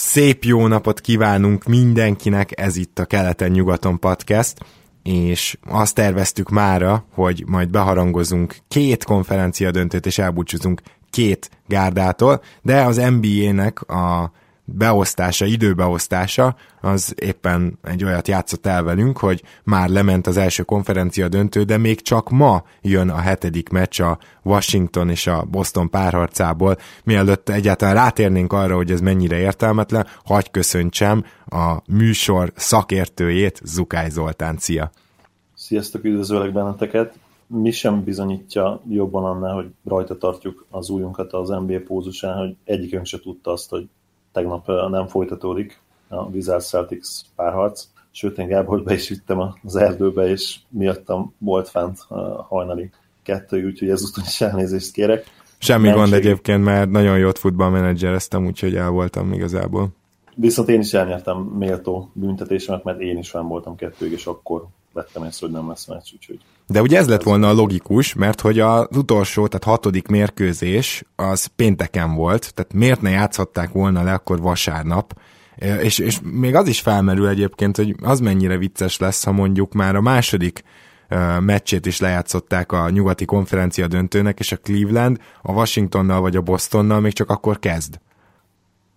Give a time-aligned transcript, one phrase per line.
[0.00, 4.58] Szép jó napot kívánunk mindenkinek, ez itt a Keleten-nyugaton podcast,
[5.02, 10.80] és azt terveztük mára, hogy majd beharangozunk két konferencia döntőt, és elbúcsúzunk
[11.10, 14.32] két gárdától, de az NBA-nek a
[14.72, 21.28] beosztása, időbeosztása, az éppen egy olyat játszott el velünk, hogy már lement az első konferencia
[21.28, 26.76] döntő, de még csak ma jön a hetedik meccs a Washington és a Boston párharcából.
[27.04, 34.56] Mielőtt egyáltalán rátérnénk arra, hogy ez mennyire értelmetlen, hagy köszöntsem a műsor szakértőjét, Zukály Zoltán.
[34.58, 34.90] Szia!
[35.54, 37.18] Sziasztok, üdvözöllek benneteket!
[37.46, 43.06] Mi sem bizonyítja jobban annál, hogy rajta tartjuk az újunkat az NBA pózusán, hogy egyikünk
[43.06, 43.88] se tudta azt, hogy
[44.32, 50.28] tegnap nem folytatódik a Wizards Celtics párharc, sőt én Gábor be is vittem az erdőbe,
[50.28, 52.90] és miattam volt fent a hajnali
[53.22, 55.24] kettő, úgyhogy ezúttal is elnézést kérek.
[55.58, 59.88] Semmi Nem gond egyébként, mert nagyon jót futballmenedzsereztem, úgyhogy el voltam igazából.
[60.34, 65.24] Viszont én is elnyertem méltó büntetésemet, mert én is fenn voltam kettőig, és akkor vettem
[65.24, 66.40] észre, hogy nem lesz meccs, úgyhogy...
[66.70, 71.46] De ugye ez lett volna a logikus, mert hogy az utolsó, tehát hatodik mérkőzés az
[71.46, 75.20] pénteken volt, tehát miért ne játszhatták volna le akkor vasárnap,
[75.82, 79.96] és, és még az is felmerül egyébként, hogy az mennyire vicces lesz, ha mondjuk már
[79.96, 80.62] a második
[81.40, 87.00] meccsét is lejátszották a nyugati konferencia döntőnek, és a Cleveland a Washingtonnal vagy a Bostonnal
[87.00, 88.00] még csak akkor kezd.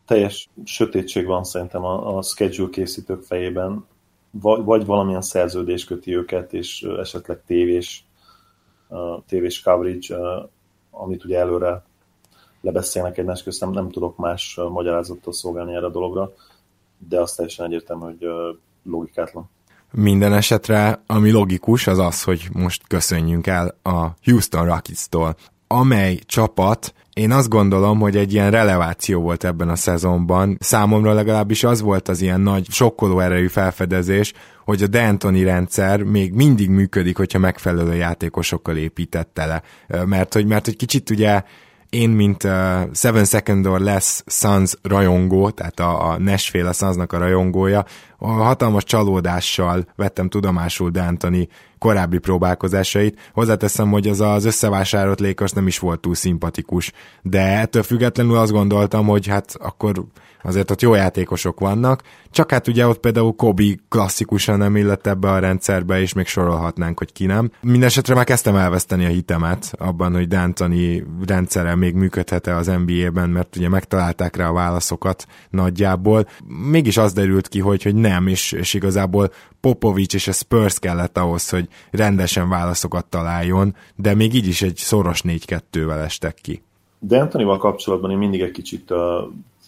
[0.05, 3.85] Teljes sötétség van szerintem a, a schedule készítők fejében
[4.31, 8.05] vagy, vagy valamilyen szerződés köti őket, és esetleg tévés,
[9.27, 10.15] tévés coverage,
[10.91, 11.83] amit ugye előre
[12.61, 16.33] lebeszélnek egymás közt, nem, nem tudok más magyarázattal szolgálni erre a dologra,
[16.97, 18.27] de azt teljesen egyértelmű, hogy
[18.83, 19.49] logikátlan.
[19.91, 25.35] Minden esetre, ami logikus, az az, hogy most köszönjünk el a Houston Rockets-tól,
[25.67, 30.57] amely csapat én azt gondolom, hogy egy ilyen releváció volt ebben a szezonban.
[30.59, 34.33] Számomra legalábbis az volt az ilyen nagy, sokkoló erejű felfedezés,
[34.65, 39.61] hogy a D'Antoni rendszer még mindig működik, hogyha megfelelő játékosokkal építette le.
[40.05, 41.43] Mert hogy, mert hogy kicsit ugye
[41.91, 42.51] én, mint uh,
[42.93, 47.85] Seven Second or Less Suns rajongó, tehát a, a Nashville Sunsnak a rajongója,
[48.17, 51.47] a hatalmas csalódással vettem tudomásul D'Antoni
[51.77, 53.19] korábbi próbálkozásait.
[53.33, 56.91] Hozzáteszem, hogy az az összevásárolt Lakers nem is volt túl szimpatikus,
[57.21, 60.05] de ettől függetlenül azt gondoltam, hogy hát akkor
[60.43, 65.31] azért ott jó játékosok vannak, csak hát ugye ott például Kobi klasszikusan nem illett ebbe
[65.31, 67.51] a rendszerbe, és még sorolhatnánk, hogy ki nem.
[67.61, 73.55] Mindenesetre már kezdtem elveszteni a hitemet abban, hogy D'Antoni rendszere még működhet-e az NBA-ben, mert
[73.55, 76.27] ugye megtalálták rá a válaszokat nagyjából.
[76.71, 81.17] Mégis az derült ki, hogy, hogy nem, és, és igazából Popovics és a Spurs kellett
[81.17, 86.63] ahhoz, hogy rendesen válaszokat találjon, de még így is egy szoros 4-2-vel estek ki.
[86.99, 88.97] De Antonival kapcsolatban én mindig egy kicsit uh,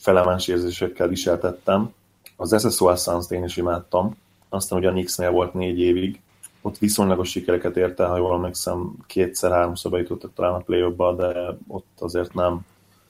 [0.04, 1.94] felemás érzésekkel viseltettem.
[2.36, 4.16] Az SSOL Suns-t én is imádtam,
[4.50, 6.22] aztán ugye a Knicksnél volt négy évig,
[6.62, 11.88] ott viszonylagos sikereket ért el, ha jól emlékszem, kétszer-háromszor bejutottak talán a play de ott
[12.00, 12.60] azért nem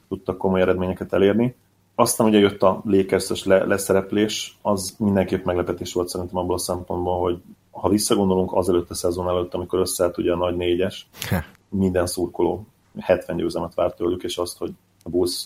[0.08, 1.56] tudtak komoly eredményeket elérni.
[1.96, 7.20] Aztán ugye jött a lakers le- leszereplés, az mindenképp meglepetés volt szerintem abból a szempontból,
[7.20, 11.08] hogy ha visszagondolunk azelőtt a szezon előtt, amikor összeállt ugye a nagy négyes,
[11.70, 12.66] minden szurkoló
[13.00, 14.72] 70 győzelmet várt tőlük, és azt, hogy
[15.04, 15.46] a Bulls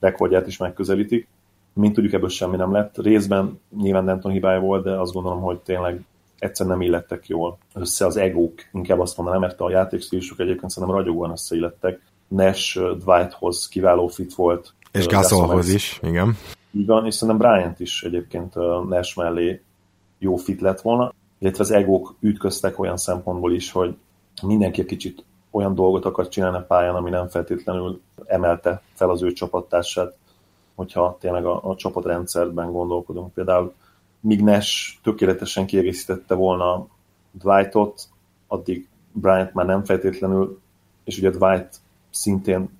[0.00, 1.28] rekordját is megközelítik.
[1.72, 2.98] Mint tudjuk, ebből semmi nem lett.
[2.98, 6.00] Részben nyilván Denton hibája volt, de azt gondolom, hogy tényleg
[6.38, 10.98] egyszer nem illettek jól össze az egók, inkább azt mondanám, mert a játékstílusok egyébként szerintem
[10.98, 12.00] ragyogóan összeillettek.
[12.28, 14.74] Nash Dwighthoz kiváló fit volt.
[14.92, 16.36] És Gasolhoz is, igen.
[16.72, 18.54] Így van, és szerintem Bryant is egyébként
[18.88, 19.62] Nash mellé
[20.18, 23.96] jó fit lett volna, illetve az egók ütköztek olyan szempontból is, hogy
[24.42, 29.32] mindenki kicsit olyan dolgot akar csinálni a pályán, ami nem feltétlenül emelte fel az ő
[29.32, 30.16] csapattársát,
[30.74, 33.32] hogyha tényleg a, a csapatrendszerben gondolkodunk.
[33.32, 33.74] Például
[34.20, 36.86] míg Nash tökéletesen kiegészítette volna
[37.30, 38.08] Dwightot,
[38.46, 40.60] addig Bryant már nem feltétlenül,
[41.04, 42.78] és ugye Dwight szintén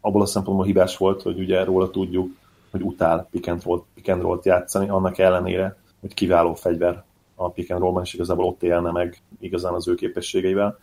[0.00, 2.36] abból a szempontból hibás volt, hogy ugye róla tudjuk,
[2.70, 7.04] hogy utál pick and, roll, pick and roll játszani, annak ellenére, hogy kiváló fegyver
[7.34, 10.78] a pick and rollban, és igazából ott élne meg igazán az ő képességeivel.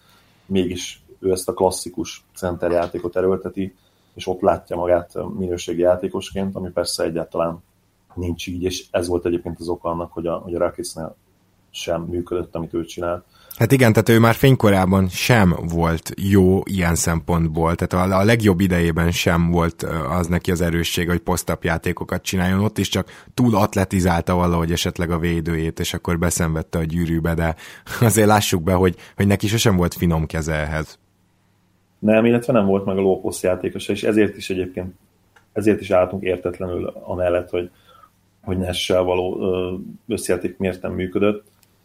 [0.45, 3.75] Mégis ő ezt a klasszikus center játékot erőlteti,
[4.13, 7.63] és ott látja magát minőségi játékosként, ami persze egyáltalán
[8.13, 11.15] nincs így, és ez volt egyébként az oka annak, hogy a, hogy a Rakicnél
[11.71, 13.23] sem működött, amit ő csinált.
[13.57, 18.59] Hát igen, tehát ő már fénykorában sem volt jó ilyen szempontból, tehát a, a legjobb
[18.59, 23.55] idejében sem volt az neki az erősség, hogy posztap játékokat csináljon, ott is csak túl
[23.55, 27.55] atletizálta valahogy esetleg a védőjét, és akkor beszenvedte a gyűrűbe, de
[28.01, 30.99] azért lássuk be, hogy, hogy neki sosem volt finom keze ehhez.
[31.99, 34.93] Nem, illetve nem volt meg a lóposz játékosa, és ezért is egyébként
[35.51, 37.71] ezért is álltunk értetlenül amellett, hogy
[38.45, 39.39] hogy Nessel való
[40.07, 41.43] összjáték miért nem működött,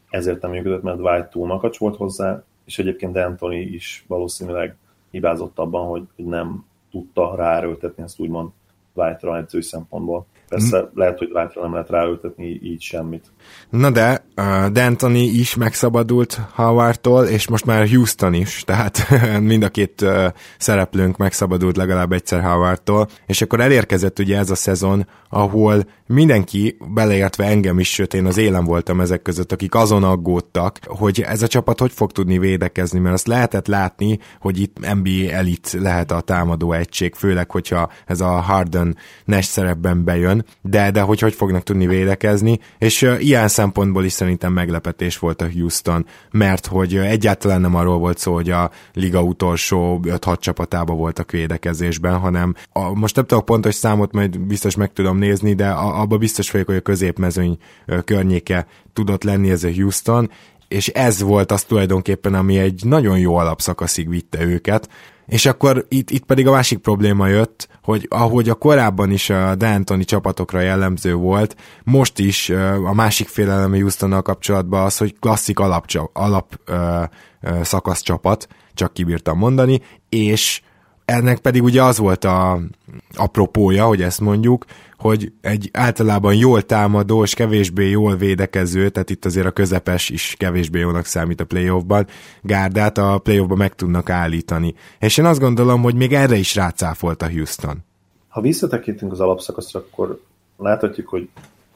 [0.09, 4.77] ezért nem működött, mert Dwight túl makacs volt hozzá, és egyébként D'Antoni is valószínűleg
[5.11, 8.51] hibázott abban, hogy nem tudta ráerőltetni ezt úgymond
[8.93, 10.27] White-ra edzői szempontból.
[10.51, 10.85] Persze mm.
[10.95, 13.25] lehet, hogy White-ra nem lehet ráültetni így semmit.
[13.69, 19.07] Na de, uh, D'Antoni is megszabadult Howardtól, és most már Houston is, tehát
[19.41, 20.27] mind a két uh,
[20.59, 27.45] szereplőnk megszabadult legalább egyszer Howardtól, és akkor elérkezett ugye ez a szezon, ahol mindenki, beleértve
[27.45, 31.47] engem is, sőt én az élen voltam ezek között, akik azon aggódtak, hogy ez a
[31.47, 36.21] csapat hogy fog tudni védekezni, mert azt lehetett látni, hogy itt NBA elit lehet a
[36.21, 41.63] támadó egység, főleg, hogyha ez a Harden Nash szerepben bejön, de, de hogy hogy fognak
[41.63, 47.75] tudni védekezni, és ilyen szempontból is szerintem meglepetés volt a Houston, mert hogy egyáltalán nem
[47.75, 53.25] arról volt szó, hogy a liga utolsó 5-6 csapatában voltak védekezésben, hanem a, most nem
[53.27, 57.59] tudok pontos számot, majd biztos meg tudom nézni, de abba biztos vagyok, hogy a középmezőny
[58.05, 60.31] környéke tudott lenni ez a Houston,
[60.71, 64.89] és ez volt az tulajdonképpen, ami egy nagyon jó alapszakaszig vitte őket,
[65.27, 69.57] és akkor itt, itt pedig a másik probléma jött, hogy ahogy a korábban is a
[69.57, 72.51] D'Antoni csapatokra jellemző volt, most is
[72.85, 77.03] a másik félelem Houstonnal kapcsolatban az, hogy klasszik alap, alap ö,
[77.41, 80.63] ö, szakasz csapat, csak kibírtam mondani, és
[81.11, 82.61] ennek pedig ugye az volt a
[83.15, 84.65] apropója, hogy ezt mondjuk,
[84.99, 90.35] hogy egy általában jól támadó és kevésbé jól védekező, tehát itt azért a közepes is
[90.39, 92.07] kevésbé jónak számít a playoffban,
[92.43, 94.75] gárdát a playoffban meg tudnak állítani.
[94.99, 97.79] És én azt gondolom, hogy még erre is rácáfolt a Houston.
[98.29, 100.21] Ha visszatekintünk az alapszakaszra, akkor
[100.57, 101.29] láthatjuk, hogy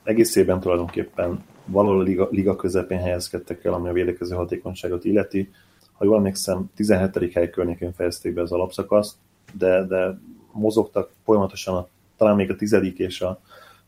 [0.02, 5.50] egész évben tulajdonképpen valahol liga, liga közepén helyezkedtek el, ami a védekező hatékonyságot illeti.
[5.94, 7.32] Ha jól emlékszem, 17.
[7.32, 9.16] hely környékén fejezték be az alapszakaszt,
[9.52, 10.18] de, de
[10.52, 13.40] mozogtak folyamatosan a talán még a tizedik és a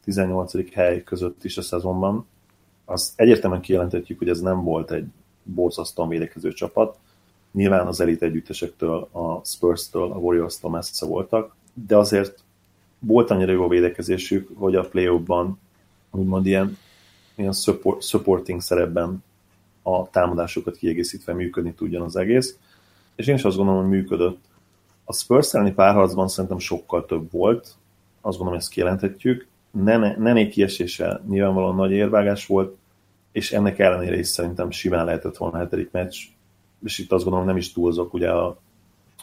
[0.05, 0.73] 18.
[0.75, 2.27] hely között is a szezonban,
[2.85, 5.07] azt egyértelműen kijelentetjük, hogy ez nem volt egy
[5.43, 6.99] borzasztóan védekező csapat.
[7.53, 11.55] Nyilván az elit együttesektől, a Spurs-től, a Warriors-tól messze voltak,
[11.87, 12.43] de azért
[12.99, 15.59] volt annyira jó védekezésük, hogy a play-offban
[16.11, 16.79] úgymond ilyen,
[17.35, 19.25] ilyen support, supporting szerepben
[19.87, 22.57] a támadásokat kiegészítve működni tudjon az egész.
[23.15, 24.45] És én is azt gondolom, hogy működött.
[25.05, 27.75] A Spurs elleni párharcban szerintem sokkal több volt,
[28.21, 29.47] azt gondolom, ezt kijelenthetjük.
[29.71, 32.77] Nené kiesése nyilvánvalóan nagy érvágás volt,
[33.33, 36.17] és ennek ellenére is szerintem simán lehetett volna a hetedik meccs,
[36.85, 38.59] és itt azt gondolom nem is túlzok, ugye a,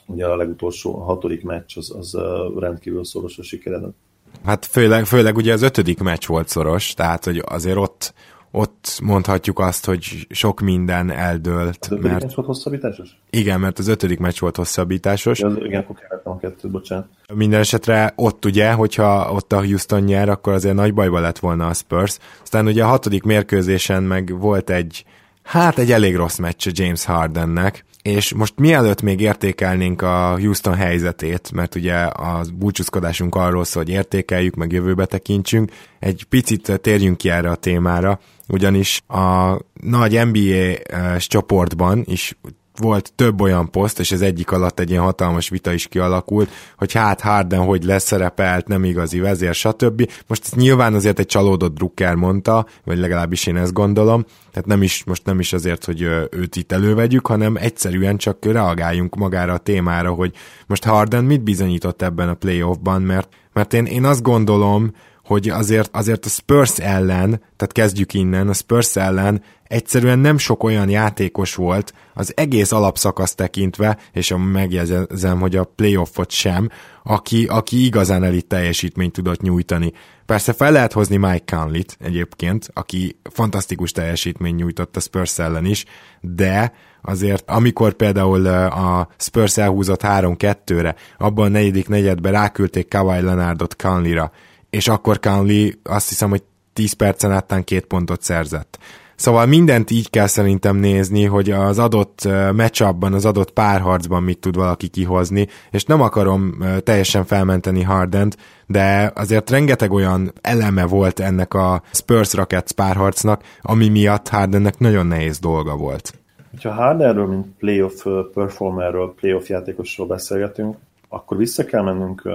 [0.05, 2.17] ugye a legutolsó, a hatodik meccs az, az
[2.59, 3.95] rendkívül szoros a sikeredett.
[4.43, 8.13] Hát főleg, főleg ugye az ötödik meccs volt szoros, tehát hogy azért ott,
[8.55, 11.77] ott mondhatjuk azt, hogy sok minden eldőlt.
[11.79, 12.23] Az ötödik mert...
[12.23, 13.09] meccs volt hosszabbításos?
[13.29, 15.39] Igen, mert az ötödik meccs volt hosszabbításos.
[15.39, 17.07] Ja, az, igen, akkor a kettőt, bocsánat.
[17.33, 21.67] Minden esetre ott ugye, hogyha ott a Houston nyer, akkor azért nagy bajba lett volna
[21.67, 22.17] a Spurs.
[22.41, 25.05] Aztán ugye a hatodik mérkőzésen meg volt egy,
[25.43, 31.51] hát egy elég rossz meccs James Hardennek, és most mielőtt még értékelnénk a Houston helyzetét,
[31.53, 37.29] mert ugye a búcsúzkodásunk arról szól, hogy értékeljük, meg jövőbe tekintsünk, egy picit térjünk ki
[37.29, 42.37] erre a témára, ugyanis a nagy NBA-s csoportban is
[42.79, 46.93] volt több olyan poszt, és ez egyik alatt egy ilyen hatalmas vita is kialakult, hogy
[46.93, 50.11] hát Harden hogy leszerepelt, nem igazi vezér, stb.
[50.27, 54.81] Most ezt nyilván azért egy csalódott Drucker mondta, vagy legalábbis én ezt gondolom, tehát nem
[54.81, 59.57] is, most nem is azért, hogy őt itt elővegyük, hanem egyszerűen csak reagáljunk magára a
[59.57, 60.33] témára, hogy
[60.67, 64.91] most Harden mit bizonyított ebben a playoffban, mert, mert én, én azt gondolom,
[65.23, 70.63] hogy azért, azért a Spurs ellen, tehát kezdjük innen, a Spurs ellen egyszerűen nem sok
[70.63, 76.69] olyan játékos volt az egész alapszakasz tekintve, és a megjegyzem, hogy a playoffot sem,
[77.03, 79.91] aki, aki igazán elit teljesítményt tudott nyújtani.
[80.25, 85.85] Persze fel lehet hozni Mike Conley-t egyébként, aki fantasztikus teljesítmény nyújtott a Spurs ellen is,
[86.21, 93.75] de azért amikor például a Spurs elhúzott 3-2-re, abban a negyedik negyedben ráküldték Kawhi Leonardot
[93.75, 94.31] Conley-ra,
[94.73, 98.79] és akkor Conley azt hiszem, hogy 10 percen áttán két pontot szerzett.
[99.15, 104.55] Szóval mindent így kell szerintem nézni, hogy az adott matchupban, az adott párharcban mit tud
[104.55, 108.37] valaki kihozni, és nem akarom teljesen felmenteni Hardent,
[108.67, 115.05] de azért rengeteg olyan eleme volt ennek a Spurs Rockets párharcnak, ami miatt Hardennek nagyon
[115.05, 116.13] nehéz dolga volt.
[116.61, 120.77] Ha Hardenről, mint playoff performerről, playoff játékosról beszélgetünk,
[121.09, 122.29] akkor vissza kell mennünk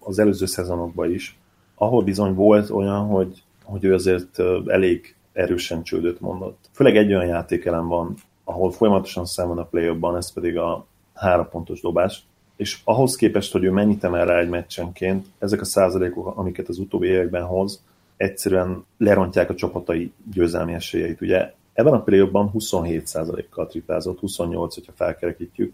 [0.00, 1.38] az előző szezonokba is,
[1.74, 6.68] ahol bizony volt olyan, hogy, hogy ő azért elég erősen csődöt mondott.
[6.72, 8.14] Főleg egy olyan játékelem van,
[8.44, 12.22] ahol folyamatosan szem a play ez pedig a három pontos dobás,
[12.56, 16.78] és ahhoz képest, hogy ő mennyit emel rá egy meccsenként, ezek a százalékok, amiket az
[16.78, 17.82] utóbbi években hoz,
[18.16, 21.20] egyszerűen lerontják a csapatai győzelmi esélyeit.
[21.20, 25.72] Ugye ebben a periódban 27%-kal triplázott, 28, hogyha felkerekítjük.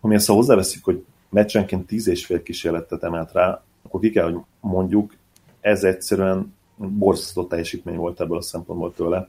[0.00, 4.40] Ami ezt hozzáveszik, hogy meccsenként 10 és fél kísérletet emelt rá, akkor ki kell, hogy
[4.60, 5.14] mondjuk,
[5.62, 9.28] ez egyszerűen borzasztó teljesítmény volt ebből a szempontból tőle.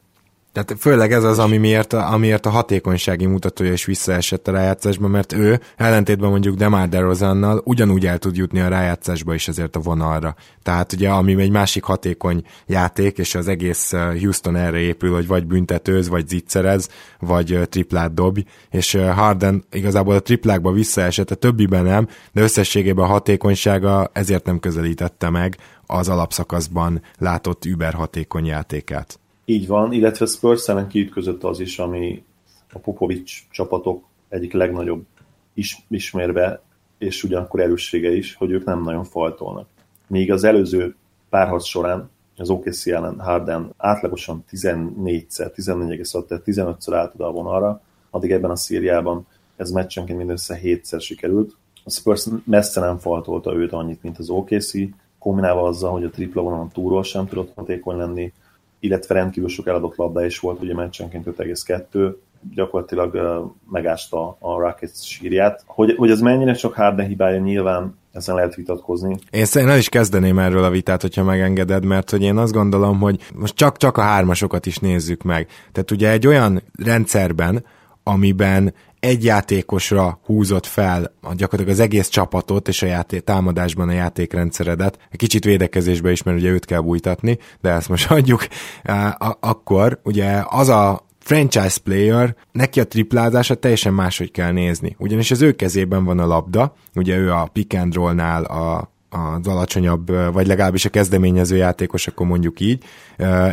[0.53, 5.33] Tehát főleg ez az, ami miért amiért a hatékonysági mutatója is visszaesett a rájátszásba, mert
[5.33, 10.35] ő ellentétben mondjuk Demar DeRozannal ugyanúgy el tud jutni a rájátszásba is ezért a vonalra.
[10.63, 15.27] Tehát ugye, ami egy másik hatékony játék, és az egész uh, Houston erre épül, hogy
[15.27, 21.31] vagy büntetőz, vagy zicserez, vagy uh, triplát dobj, és uh, Harden igazából a triplákba visszaesett,
[21.31, 27.93] a többiben nem, de összességében a hatékonysága ezért nem közelítette meg az alapszakaszban látott über
[27.93, 29.19] hatékony játékát.
[29.45, 32.23] Így van, illetve Spurs ellen kiütközött az is, ami
[32.73, 35.05] a Popovics csapatok egyik legnagyobb
[35.53, 36.61] is, ismérve,
[36.97, 39.67] és ugyanakkor erőssége is, hogy ők nem nagyon faltolnak.
[40.07, 40.95] Míg az előző
[41.29, 47.81] párharc során az OKC ellen Harden átlagosan 14-szer, 14,6, tehát 15-ször állt oda a vonalra,
[48.09, 51.55] addig ebben a szériában ez meccsenként mindössze 7-szer sikerült.
[51.83, 54.71] A Spurs messze nem faltolta őt annyit, mint az OKC,
[55.23, 58.33] kombinálva azzal, hogy a tripla vonalon túról sem tudott hatékony lenni,
[58.79, 62.13] illetve rendkívül sok eladott labda is volt, ugye meccsenként 5,2,
[62.55, 65.63] gyakorlatilag uh, megásta a Rockets sírját.
[65.65, 69.17] Hogy, hogy ez mennyire csak Harden hibája, nyilván ezen lehet vitatkozni.
[69.31, 73.19] Én szerintem is kezdeném erről a vitát, hogyha megengeded, mert hogy én azt gondolom, hogy
[73.35, 75.47] most csak-csak a hármasokat is nézzük meg.
[75.71, 77.65] Tehát ugye egy olyan rendszerben,
[78.03, 83.91] amiben egy játékosra húzott fel a gyakorlatilag az egész csapatot és a játék, támadásban a
[83.91, 88.47] játékrendszeredet, egy kicsit védekezésbe is, mert ugye őt kell bújtatni, de ezt most hagyjuk,
[89.39, 94.95] akkor ugye az a franchise player, neki a triplázása teljesen máshogy kell nézni.
[94.99, 99.47] Ugyanis az ő kezében van a labda, ugye ő a pick and roll-nál a, az
[99.47, 102.83] alacsonyabb, vagy legalábbis a kezdeményező játékos, akkor mondjuk így,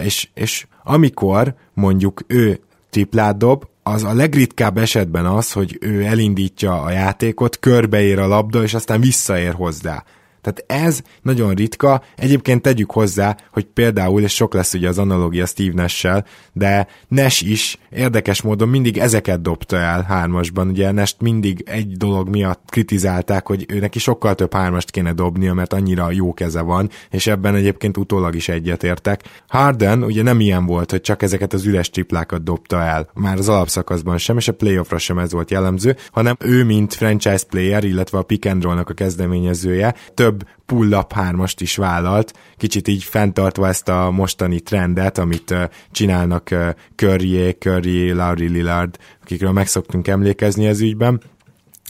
[0.02, 6.82] és, és amikor mondjuk ő triplát dob, az a legritkább esetben az, hogy ő elindítja
[6.82, 10.04] a játékot, körbeér a labda, és aztán visszaér hozzá.
[10.40, 12.02] Tehát ez nagyon ritka.
[12.16, 17.48] Egyébként tegyük hozzá, hogy például, és sok lesz ugye az analógia Steve nash de Nash
[17.48, 20.68] is érdekes módon mindig ezeket dobta el hármasban.
[20.68, 25.54] Ugye nash mindig egy dolog miatt kritizálták, hogy ő neki sokkal több hármast kéne dobnia,
[25.54, 29.22] mert annyira jó keze van, és ebben egyébként utólag is egyetértek.
[29.48, 33.48] Harden ugye nem ilyen volt, hogy csak ezeket az üres triplákat dobta el, már az
[33.48, 38.18] alapszakaszban sem, és a playoffra sem ez volt jellemző, hanem ő, mint franchise player, illetve
[38.18, 43.88] a pick and a kezdeményezője, több több pull-up hármast is vállalt, kicsit így fenntartva ezt
[43.88, 45.54] a mostani trendet, amit
[45.90, 46.48] csinálnak
[46.94, 51.20] Curry, Curry, Laurie Lillard, akikről meg szoktunk emlékezni ez ügyben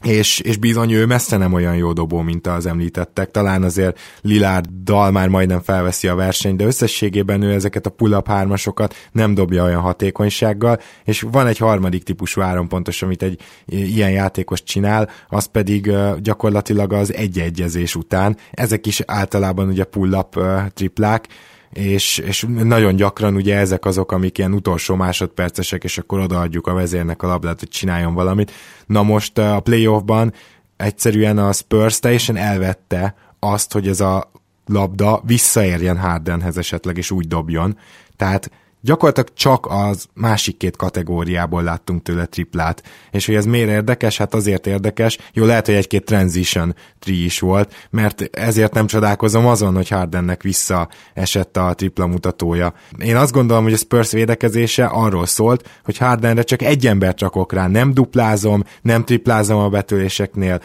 [0.04, 3.30] és, és bizony ő messze nem olyan jó dobó, mint az említettek.
[3.30, 8.95] Talán azért Lilárddal már majdnem felveszi a versenyt, de összességében ő ezeket a pull-up hármasokat
[9.12, 15.09] nem dobja olyan hatékonysággal, és van egy harmadik típusú pontos, amit egy ilyen játékos csinál,
[15.28, 18.37] az pedig gyakorlatilag az egy-egyezés után.
[18.50, 20.40] Ezek is általában ugye pull-up
[20.75, 21.26] triplák,
[21.72, 26.74] és, és nagyon gyakran ugye ezek azok, amik ilyen utolsó másodpercesek, és akkor odaadjuk a
[26.74, 28.52] vezérnek a labdát, hogy csináljon valamit.
[28.86, 30.32] Na most a playoffban
[30.76, 34.30] egyszerűen a Spurs teljesen elvette azt, hogy ez a
[34.66, 37.78] labda visszaérjen Hardenhez esetleg, és úgy dobjon.
[38.16, 38.50] Tehát
[38.80, 42.82] gyakorlatilag csak az másik két kategóriából láttunk tőle triplát.
[43.10, 44.16] És hogy ez miért érdekes?
[44.16, 49.46] Hát azért érdekes, jó lehet, hogy egy-két transition tree is volt, mert ezért nem csodálkozom
[49.46, 52.75] azon, hogy Hardennek vissza esett a tripla mutatója.
[52.99, 57.52] Én azt gondolom, hogy a Spurs védekezése arról szólt, hogy Hardenre csak egy embert rakok
[57.52, 60.60] rá, nem duplázom, nem triplázom a betöréseknél,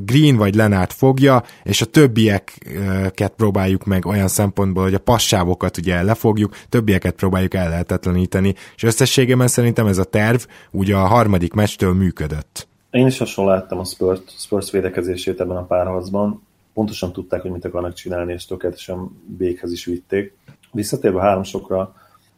[0.00, 6.02] Green vagy Lenart fogja, és a többieket próbáljuk meg olyan szempontból, hogy a passávokat ugye
[6.02, 12.68] lefogjuk, többieket próbáljuk ellehetetleníteni, és összességében szerintem ez a terv ugye a harmadik meccstől működött.
[12.90, 16.42] Én is hasonló láttam a Spurs, Spurs védekezését ebben a párharcban.
[16.74, 20.36] Pontosan tudták, hogy mit akarnak csinálni, és tökéletesen véghez is vitték.
[20.72, 21.94] Visszatérve a háromsokra,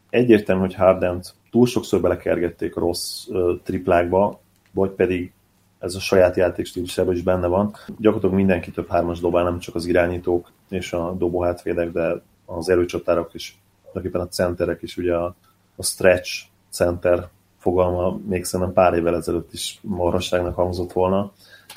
[0.09, 4.39] egyértelmű, hogy Hardent túl sokszor belekergették a rossz uh, triplákba,
[4.71, 5.31] vagy pedig
[5.79, 7.75] ez a saját játékstílusában is benne van.
[7.87, 13.33] Gyakorlatilag mindenki több hármas dobál, nem csak az irányítók és a dobóhátvédek, de az erőcsatárok
[13.33, 13.59] is
[13.91, 15.35] tulajdonképpen a centerek is, ugye a,
[15.75, 17.27] a stretch center
[17.57, 21.31] fogalma még szerintem pár évvel ezelőtt is marhasságnak hangzott volna,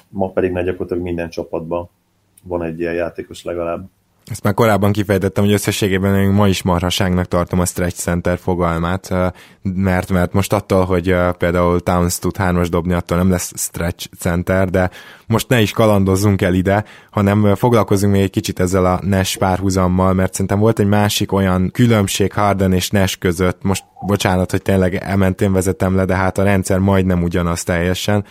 [0.09, 1.88] ma pedig meg gyakorlatilag minden csapatban
[2.42, 3.88] van egy ilyen játékos legalább.
[4.25, 9.14] Ezt már korábban kifejtettem, hogy összességében én ma is marhaságnak tartom a stretch center fogalmát,
[9.62, 14.69] mert, mert most attól, hogy például Towns tud hármas dobni, attól nem lesz stretch center,
[14.69, 14.90] de
[15.32, 20.12] most ne is kalandozzunk el ide, hanem foglalkozunk még egy kicsit ezzel a Nash párhuzammal,
[20.12, 24.94] mert szerintem volt egy másik olyan különbség Harden és Nash között, most bocsánat, hogy tényleg
[24.94, 28.24] ementén vezetem le, de hát a rendszer majdnem ugyanaz teljesen,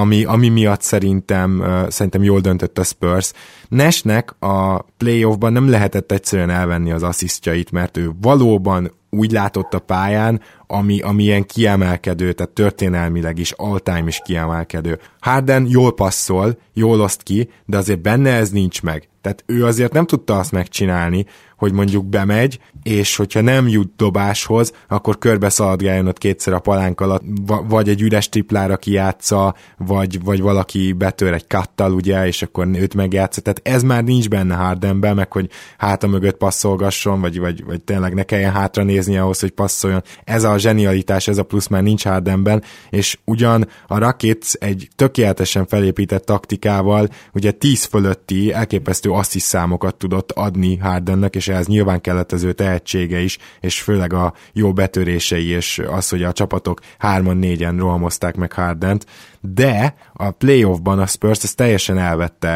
[0.00, 3.32] ami, ami miatt szerintem, szerintem jól döntött a Spurs.
[3.68, 9.78] Nashnek a playoffban nem lehetett egyszerűen elvenni az asszisztjait, mert ő valóban úgy látott a
[9.78, 14.98] pályán, ami, ami ilyen kiemelkedő, tehát történelmileg is, all-time is kiemelkedő.
[15.20, 19.08] Harden jól passzol, jól oszt ki, de azért benne ez nincs meg.
[19.20, 21.26] Tehát ő azért nem tudta azt megcsinálni,
[21.60, 27.00] hogy mondjuk bemegy, és hogyha nem jut dobáshoz, akkor körbe szaladgáljon ott kétszer a palánk
[27.00, 27.22] alatt,
[27.68, 32.94] vagy egy üres triplára kijátsza, vagy, vagy valaki betör egy kattal, ugye, és akkor őt
[32.94, 33.40] megjátsza.
[33.40, 38.14] Tehát ez már nincs benne Hardenben, meg hogy háta mögött passzolgasson, vagy, vagy, vagy tényleg
[38.14, 40.02] ne kelljen hátra nézni ahhoz, hogy passzoljon.
[40.24, 45.66] Ez a zsenialitás, ez a plusz már nincs Hardenben, és ugyan a Rockets egy tökéletesen
[45.66, 52.32] felépített taktikával, ugye 10 fölötti elképesztő asszis számokat tudott adni Hardennek, és ehhez nyilván kellett
[52.32, 57.36] az ő tehetsége is, és főleg a jó betörései, és az, hogy a csapatok hárman
[57.36, 59.06] négyen rohamozták meg Hardent,
[59.40, 62.48] de a playoffban a Spurs ezt teljesen elvette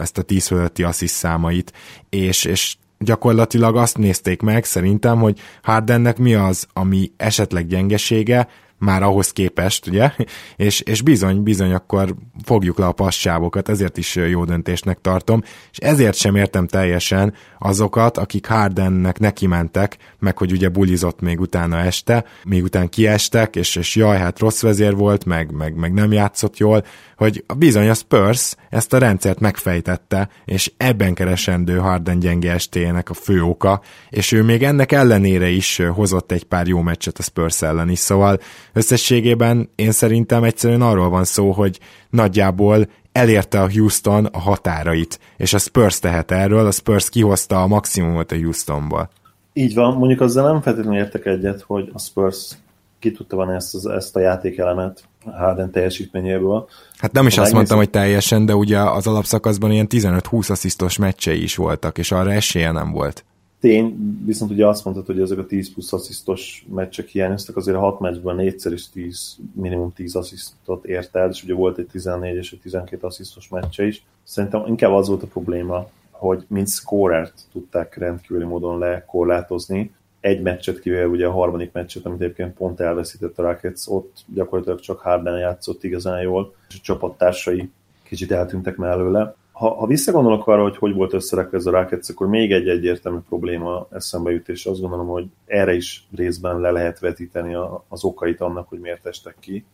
[0.00, 1.72] ezt a 10 fölötti asszis számait,
[2.08, 9.02] és, és gyakorlatilag azt nézték meg szerintem, hogy Hardennek mi az, ami esetleg gyengesége, már
[9.02, 10.10] ahhoz képest, ugye,
[10.56, 12.14] és, és bizony, bizony akkor
[12.44, 18.18] fogjuk le a passávokat, ezért is jó döntésnek tartom, és ezért sem értem teljesen azokat,
[18.18, 23.76] akik Hardennek neki mentek, meg hogy ugye bulizott még utána este, még után kiestek, és,
[23.76, 26.84] és jaj, hát rossz vezér volt, meg, meg, meg nem játszott jól,
[27.16, 33.14] hogy bizony a Spurs ezt a rendszert megfejtette, és ebben keresendő Harden gyenge estéjének a
[33.14, 33.80] fő oka,
[34.10, 37.98] és ő még ennek ellenére is hozott egy pár jó meccset a Spurs ellen is,
[37.98, 38.38] szóval
[38.76, 41.78] összességében én szerintem egyszerűen arról van szó, hogy
[42.10, 47.66] nagyjából elérte a Houston a határait, és a Spurs tehet erről, a Spurs kihozta a
[47.66, 49.10] maximumot a Houstonból.
[49.52, 52.56] Így van, mondjuk azzal nem feltétlenül értek egyet, hogy a Spurs
[52.98, 56.68] ki tudta van ezt, ezt a játékelemet Harden teljesítményéből.
[56.96, 61.42] Hát nem is azt mondtam, hogy teljesen, de ugye az alapszakaszban ilyen 15-20 asszisztos meccsei
[61.42, 63.24] is voltak, és arra esélye nem volt.
[63.60, 67.80] Tény, viszont ugye azt mondtad, hogy ezek a 10 plusz asszisztos meccsek hiányoztak, azért a
[67.80, 72.36] 6 meccsben négyszer is 10, minimum 10 asszisztot ért el, és ugye volt egy 14
[72.36, 74.04] és egy 12 asszisztos meccse is.
[74.24, 80.80] Szerintem inkább az volt a probléma, hogy mint scorert tudták rendkívüli módon lekorlátozni, egy meccset
[80.80, 85.38] kivéve ugye a harmadik meccset, amit egyébként pont elveszített a Rockets, ott gyakorlatilag csak Harden
[85.38, 87.70] játszott igazán jól, és a csapattársai
[88.02, 89.34] kicsit eltűntek mellőle.
[89.56, 93.18] Ha, ha visszagondolok arra, hogy hogy volt összerakva ez a Rockets, akkor még egy egyértelmű
[93.28, 98.04] probléma eszembe jut, és azt gondolom, hogy erre is részben le lehet vetíteni a, az
[98.04, 99.64] okait annak, hogy miért estek ki.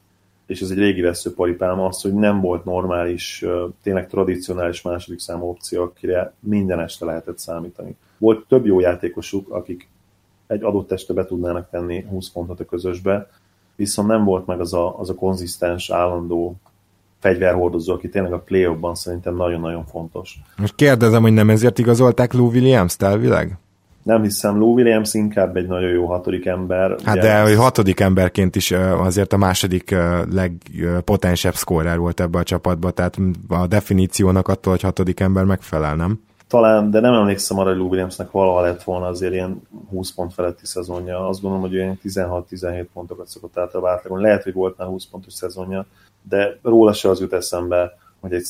[0.46, 3.44] És ez egy régi veszőparipám az, hogy nem volt normális,
[3.82, 7.96] tényleg tradicionális második számú opció, akire minden este lehetett számítani.
[8.18, 9.88] Volt több jó játékosuk, akik
[10.46, 13.30] egy adott este be tudnának tenni 20 pontot a közösbe,
[13.76, 16.56] viszont nem volt meg az a, az a konzisztens, állandó
[17.22, 20.38] fegyverhordozó, aki tényleg a play ban szerintem nagyon-nagyon fontos.
[20.56, 23.58] Most kérdezem, hogy nem ezért igazolták Lou Williams-t elvileg?
[24.02, 26.96] Nem hiszem, Lou Williams inkább egy nagyon jó hatodik ember.
[27.04, 29.96] Hát de hogy hatodik emberként is azért a második
[30.30, 36.20] legpotensebb scorer volt ebbe a csapatba, tehát a definíciónak attól, hogy hatodik ember megfelel, nem?
[36.52, 40.32] talán, de nem emlékszem arra, hogy Lou Williamsnek valaha lett volna azért ilyen 20 pont
[40.32, 41.28] feletti szezonja.
[41.28, 44.20] Azt gondolom, hogy olyan 16-17 pontokat szokott általában átlagon.
[44.20, 45.86] Lehet, hogy volt már 20 pontos szezonja,
[46.28, 48.46] de róla se az jut eszembe, hogy egy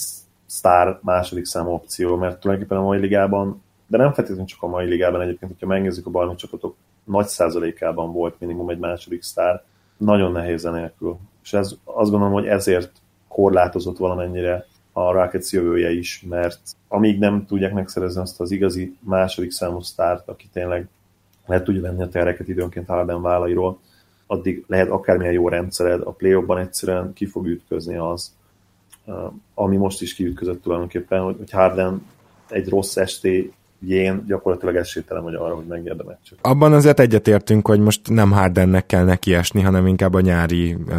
[0.46, 4.86] sztár második számú opció, mert tulajdonképpen a mai ligában, de nem feltétlenül csak a mai
[4.86, 9.62] ligában egyébként, hogyha megnézzük a bajnok csapatok, nagy százalékában volt minimum egy második sztár,
[9.96, 11.16] nagyon nehéz nélkül.
[11.42, 12.92] És ez, azt gondolom, hogy ezért
[13.28, 19.50] korlátozott valamennyire a Rockets jövője is, mert amíg nem tudják megszerezni azt az igazi második
[19.50, 20.88] számú sztárt, aki tényleg
[21.46, 23.78] le tudja venni a tereket időnként Harden vállairól,
[24.32, 28.32] addig lehet akármilyen jó rendszered, a play egyszerűen ki fog ütközni az,
[29.54, 32.06] ami most is kiütközött tulajdonképpen, hogy Harden
[32.48, 36.38] egy rossz esté jén gyakorlatilag esélytelen vagy arra, hogy megnyerd a meccset.
[36.42, 40.94] Abban azért egyetértünk, hogy most nem Hardennek kell nekiesni, hanem inkább a nyári uh,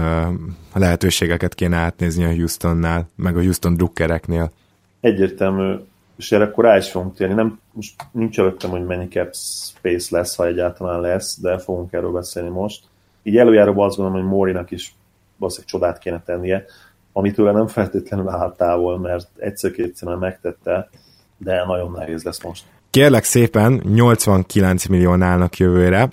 [0.74, 4.52] lehetőségeket kéne átnézni a Houstonnál, meg a Houston drukkereknél.
[5.00, 5.76] Egyértelmű,
[6.18, 7.34] és erre akkor rá is fogunk térni.
[7.34, 12.12] Nem, most nincs előttem, hogy mennyi cap space lesz, ha egyáltalán lesz, de fogunk erről
[12.12, 12.92] beszélni most.
[13.24, 14.96] Így előjáróban azt gondolom, hogy Morinak is
[15.38, 16.66] valószínűleg csodát kéne tennie,
[17.14, 20.90] amitől nem feltétlenül áll távol, mert egyszer-kétszer megtette,
[21.38, 22.64] de nagyon nehéz lesz most.
[22.90, 26.10] Kérlek szépen, 89 millió állnak jövőre,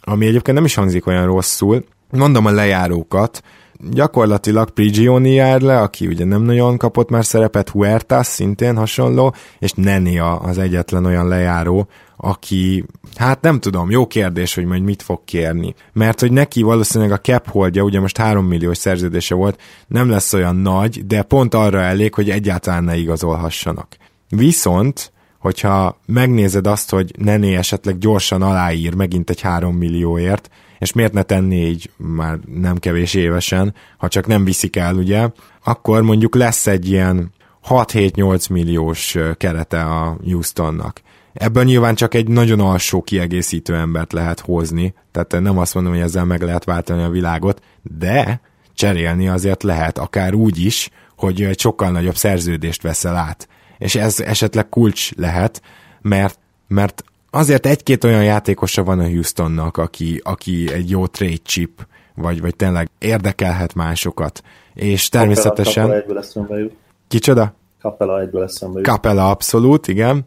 [0.00, 1.84] ami egyébként nem is hangzik olyan rosszul.
[2.10, 3.42] Mondom a lejárókat,
[3.90, 9.72] gyakorlatilag Prigioni jár le, aki ugye nem nagyon kapott már szerepet, Huertas szintén hasonló, és
[9.72, 11.88] Neni az egyetlen olyan lejáró,
[12.20, 12.84] aki,
[13.16, 15.74] hát nem tudom, jó kérdés, hogy majd mit fog kérni.
[15.92, 20.32] Mert hogy neki valószínűleg a cap holdja, ugye most 3 milliós szerződése volt, nem lesz
[20.32, 23.96] olyan nagy, de pont arra elég, hogy egyáltalán ne igazolhassanak.
[24.28, 31.12] Viszont, hogyha megnézed azt, hogy Nené esetleg gyorsan aláír megint egy 3 millióért, és miért
[31.12, 35.28] ne tenni így már nem kevés évesen, ha csak nem viszik el, ugye,
[35.64, 37.32] akkor mondjuk lesz egy ilyen
[37.68, 41.00] 6-7-8 milliós kerete a Houstonnak.
[41.32, 46.02] Ebből nyilván csak egy nagyon alsó kiegészítő embert lehet hozni, tehát nem azt mondom, hogy
[46.02, 47.62] ezzel meg lehet váltani a világot,
[47.98, 48.40] de
[48.74, 53.48] cserélni azért lehet, akár úgy is, hogy egy sokkal nagyobb szerződést veszel át.
[53.78, 55.62] És ez esetleg kulcs lehet,
[56.00, 56.38] mert,
[56.68, 62.40] mert azért egy-két olyan játékosa van a Houstonnak, aki, aki egy jó trade chip, vagy,
[62.40, 64.42] vagy tényleg érdekelhet másokat.
[64.74, 65.82] És természetesen...
[65.82, 66.72] Kapela egyből eszembe jut.
[67.08, 67.54] Kicsoda?
[67.80, 68.88] Kapela egyből eszembe jut.
[68.88, 70.24] Kapela abszolút, igen.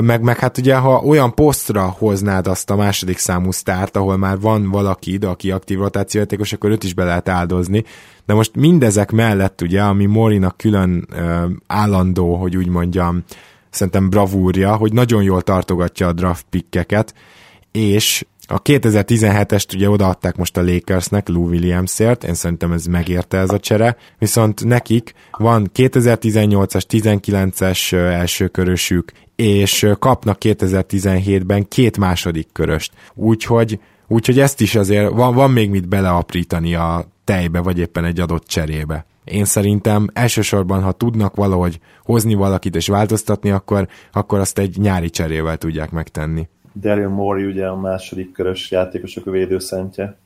[0.00, 4.40] Meg, meg hát ugye, ha olyan posztra hoznád azt a második számú sztárt, ahol már
[4.40, 7.84] van valaki, de aki aktív rotációjátékos, akkor őt is be lehet áldozni.
[8.26, 11.08] De most mindezek mellett ugye, ami Morinak külön
[11.66, 13.24] állandó, hogy úgy mondjam,
[13.70, 17.14] szerintem bravúrja, hogy nagyon jól tartogatja a draft pickeket,
[17.72, 23.50] és a 2017-est ugye odaadták most a Lakersnek Lou Williamsért, én szerintem ez megérte ez
[23.50, 32.92] a csere, viszont nekik van 2018-as, 19-es első körösük, és kapnak 2017-ben két második köröst.
[33.14, 38.20] Úgyhogy, úgyhogy ezt is azért van, van még mit beleaprítani a tejbe, vagy éppen egy
[38.20, 39.06] adott cserébe.
[39.24, 45.10] Én szerintem elsősorban, ha tudnak valahogy hozni valakit és változtatni, akkor, akkor azt egy nyári
[45.10, 46.48] cserével tudják megtenni.
[46.74, 50.16] Daryl Morey ugye a második körös játékosok védőszentje.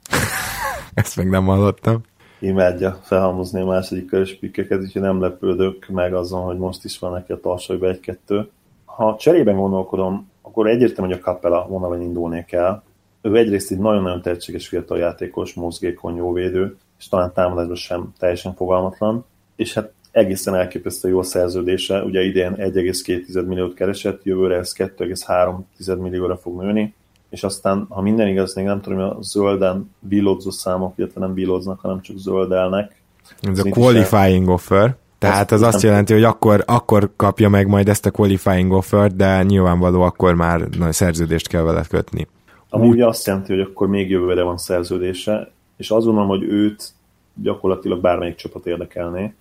[0.95, 2.01] Ezt meg nem hallottam.
[2.39, 7.13] Imádja felhalmozni a második körös pikkeket, úgyhogy nem lepődök meg azon, hogy most is van
[7.13, 8.49] neki a tarsaiba egy-kettő.
[8.85, 12.83] Ha cserében gondolkodom, akkor egyértelmű, hogy a Capella vonalon indulnék el.
[13.23, 18.55] Ő egyrészt egy nagyon-nagyon tehetséges fiatal játékos, mozgékony, jó védő, és talán támadásban sem teljesen
[18.55, 19.25] fogalmatlan,
[19.57, 26.37] és hát egészen elképesztő jó szerződése, ugye idén 1,2 milliót keresett, jövőre ez 2,3 millióra
[26.37, 26.95] fog nőni,
[27.31, 31.35] és aztán, ha minden igaz, még nem tudom, hogy a zölden bílódzó számok, illetve nem
[31.35, 33.03] bílódznak, hanem csak zöldelnek.
[33.43, 34.97] Ez a qualifying offer.
[35.19, 39.43] Tehát az azt jelenti, hogy akkor, akkor kapja meg majd ezt a qualifying offer de
[39.43, 42.27] nyilvánvaló akkor már nagy szerződést kell vele kötni.
[42.69, 46.93] Amúgy azt jelenti, hogy akkor még jövőre van szerződése, és azt gondolom, hogy őt
[47.35, 49.35] gyakorlatilag bármelyik csapat érdekelné.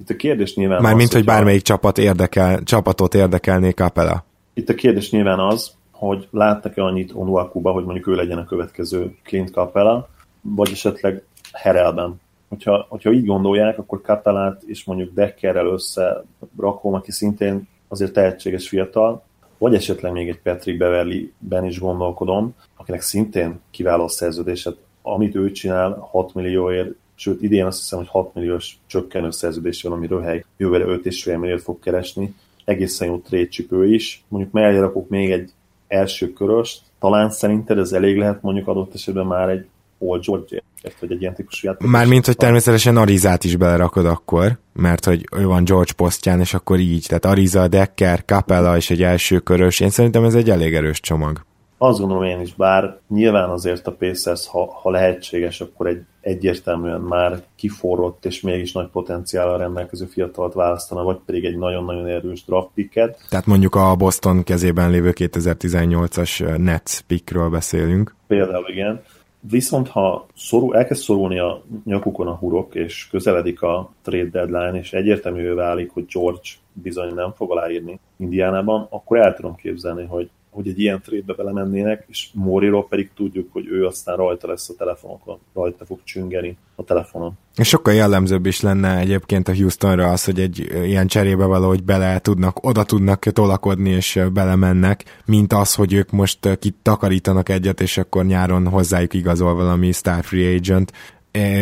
[0.00, 4.24] Itt a kérdés nyilván Mármint, hogy bármelyik csapat érdekel, csapatot érdekelné Capella.
[4.54, 9.14] Itt a kérdés nyilván az, hogy láttak-e annyit Onuakuba, hogy mondjuk ő legyen a következő
[9.22, 10.08] Clint Capella,
[10.40, 12.20] vagy esetleg Herelben.
[12.48, 16.24] Hogyha, hogyha így gondolják, akkor Capellát és mondjuk Deckerrel össze
[16.58, 19.24] rakom, aki szintén azért tehetséges fiatal,
[19.58, 24.76] vagy esetleg még egy Patrick Beverly-ben is gondolkodom, akinek szintén kiváló szerződéset
[25.08, 29.92] amit ő csinál 6 millióért, sőt idén azt hiszem, hogy 6 milliós csökkenő szerződés van,
[29.92, 32.34] ami Röhely jövőre 5,5 milliót fog keresni.
[32.64, 34.24] Egészen jó trédcsipő is.
[34.28, 35.50] Mondjuk mellé rakok még egy
[35.88, 36.80] első köröst.
[37.00, 39.66] Talán szerinted ez elég lehet mondjuk adott esetben már egy
[39.98, 40.62] Paul George
[41.00, 41.88] vagy egy ilyen típusú játék.
[41.88, 46.78] Mármint, hogy természetesen Arizát is belerakod akkor, mert hogy ő van George posztján, és akkor
[46.78, 49.80] így, tehát Ariza, Decker, Capella és egy első körös.
[49.80, 51.44] Én szerintem ez egy elég erős csomag.
[51.78, 57.00] Azt gondolom én is, bár nyilván azért a Pacers, ha, ha lehetséges, akkor egy egyértelműen
[57.00, 62.68] már kiforrott és mégis nagy potenciállal rendelkező fiatalt választana, vagy pedig egy nagyon-nagyon erős draft
[62.74, 63.26] picket.
[63.28, 68.14] Tehát mondjuk a Boston kezében lévő 2018-as Nets pickről beszélünk.
[68.26, 69.02] Például igen.
[69.40, 74.92] Viszont ha szorul, elkezd szorulni a nyakukon a hurok, és közeledik a trade deadline, és
[74.92, 80.68] egyértelművé válik, hogy George bizony nem fog aláírni Indiánában, akkor el tudom képzelni, hogy hogy
[80.68, 85.38] egy ilyen trade-be belemennének, és Moriról pedig tudjuk, hogy ő aztán rajta lesz a telefonokon,
[85.54, 87.32] rajta fog csüngeni a telefonon.
[87.56, 92.18] És sokkal jellemzőbb is lenne egyébként a Houstonra az, hogy egy ilyen cserébe valahogy bele
[92.18, 98.24] tudnak, oda tudnak tolakodni és belemennek, mint az, hogy ők most kitakarítanak egyet, és akkor
[98.24, 100.92] nyáron hozzájuk igazol valami Star Free Agent,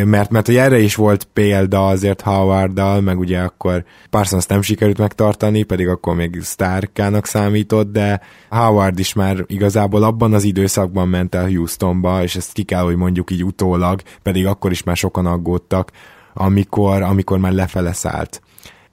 [0.05, 4.99] mert, mert hogy erre is volt példa azért Howarddal, meg ugye akkor Parsons nem sikerült
[4.99, 11.35] megtartani, pedig akkor még Starkának számított, de Howard is már igazából abban az időszakban ment
[11.35, 15.27] el Houstonba, és ezt ki kell, hogy mondjuk így utólag, pedig akkor is már sokan
[15.27, 15.91] aggódtak,
[16.35, 18.43] amikor, amikor már lefele szállt.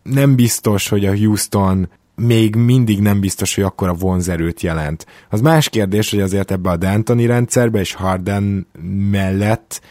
[0.03, 5.05] Nem biztos, hogy a Houston még mindig nem biztos, hogy akkor a vonzerőt jelent.
[5.29, 8.67] Az más kérdés, hogy azért ebbe a D'Antoni rendszerbe és Harden
[9.11, 9.81] mellett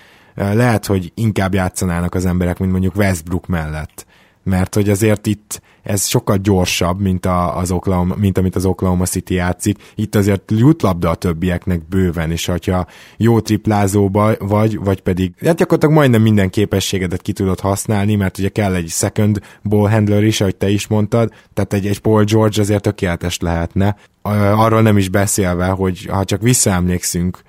[0.41, 4.07] lehet, hogy inkább játszanának az emberek, mint mondjuk Westbrook mellett.
[4.43, 9.05] Mert hogy azért itt ez sokkal gyorsabb, mint, a, az Oklahoma, mint amit az Oklahoma
[9.05, 9.79] City játszik.
[9.95, 15.95] Itt azért jut a többieknek bőven, és hogyha jó triplázóba vagy, vagy pedig, hát gyakorlatilag
[15.95, 20.57] majdnem minden képességedet ki tudod használni, mert ugye kell egy second ball handler is, ahogy
[20.57, 23.97] te is mondtad, tehát egy, egy Paul George azért tökéletes lehetne.
[24.23, 27.43] Arról nem is beszélve, hogy ha csak visszaemlékszünk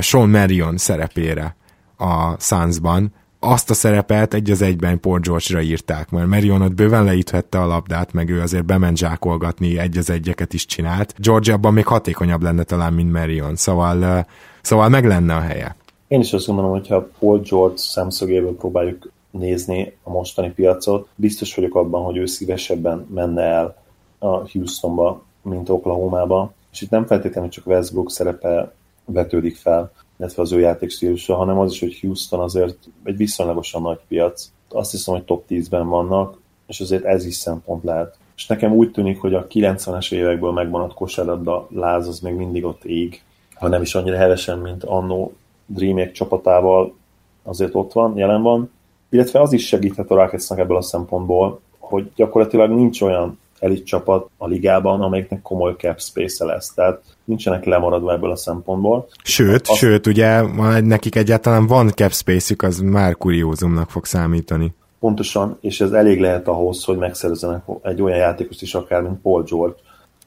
[0.00, 1.58] Sean Marion szerepére
[2.00, 7.60] a Sunsban, azt a szerepet egy az egyben Paul George-ra írták, mert Marionot bőven leíthette
[7.60, 11.14] a labdát, meg ő azért bement zsákolgatni, egy az egyeket is csinált.
[11.18, 14.26] George abban még hatékonyabb lenne talán, mint Marion, szóval,
[14.62, 15.76] szóval meg lenne a helye.
[16.08, 21.74] Én is azt gondolom, hogyha Paul George szemszögéből próbáljuk nézni a mostani piacot, biztos vagyok
[21.74, 23.82] abban, hogy ő szívesebben menne el
[24.18, 28.72] a Houstonba, mint Oklahoma-ba, és itt nem feltétlenül csak Westbrook szerepe
[29.04, 33.98] vetődik fel, illetve az ő játékstílusa, hanem az is, hogy Houston azért egy viszonylagosan nagy
[34.08, 34.50] piac.
[34.68, 38.18] Azt hiszem, hogy top 10-ben vannak, és azért ez is szempont lehet.
[38.36, 42.84] És nekem úgy tűnik, hogy a 90-es évekből megmaradt kosárlabda láz az még mindig ott
[42.84, 43.22] ég,
[43.54, 45.32] ha nem is annyira hevesen, mint annó
[45.66, 46.94] Dreamiek csapatával
[47.42, 48.70] azért ott van, jelen van.
[49.10, 54.28] Illetve az is segíthet a Rocketsnak ebből a szempontból, hogy gyakorlatilag nincs olyan elit csapat
[54.36, 56.74] a ligában, amelyiknek komoly cap space lesz.
[56.74, 59.08] Tehát nincsenek lemaradva ebből a szempontból.
[59.24, 59.78] Sőt, Azt...
[59.78, 60.40] sőt, ugye
[60.80, 64.74] nekik egyáltalán van cap space az már kuriózumnak fog számítani.
[64.98, 69.42] Pontosan, és ez elég lehet ahhoz, hogy megszerezzenek egy olyan játékost is akár, mint Paul
[69.42, 69.76] George,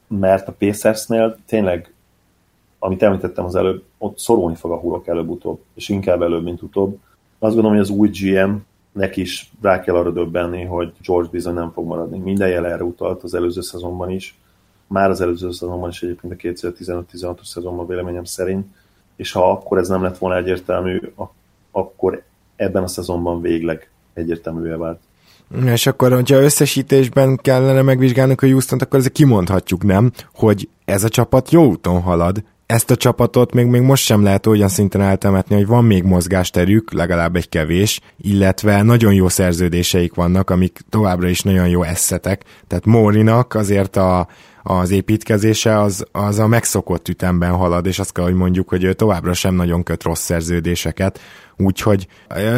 [0.07, 1.93] mert a Pacersnél tényleg,
[2.79, 6.97] amit említettem az előbb, ott szorulni fog a hurok előbb-utóbb, és inkább előbb, mint utóbb.
[7.39, 8.51] Azt gondolom, hogy az új GM
[8.93, 12.17] neki is rá kell arra döbbenni, hogy George bizony nem fog maradni.
[12.17, 14.37] Minden jel erre utalt az előző szezonban is,
[14.87, 18.65] már az előző szezonban is egyébként a 2015-16-os szezonban véleményem szerint,
[19.15, 21.01] és ha akkor ez nem lett volna egyértelmű,
[21.71, 22.23] akkor
[22.55, 24.99] ebben a szezonban végleg egyértelművé vált.
[25.65, 30.11] És akkor, hogyha összesítésben kellene megvizsgálnunk a Houston-t, akkor ezzel kimondhatjuk, nem?
[30.33, 34.47] Hogy ez a csapat jó úton halad, ezt a csapatot még, még most sem lehet
[34.47, 40.49] olyan szinten eltemetni, hogy van még mozgásterük, legalább egy kevés, illetve nagyon jó szerződéseik vannak,
[40.49, 42.43] amik továbbra is nagyon jó eszetek.
[42.67, 44.27] Tehát Mórinak azért a,
[44.63, 48.93] az építkezése az, az a megszokott ütemben halad, és azt kell, hogy mondjuk, hogy ő
[48.93, 51.19] továbbra sem nagyon köt rossz szerződéseket,
[51.57, 52.07] úgyhogy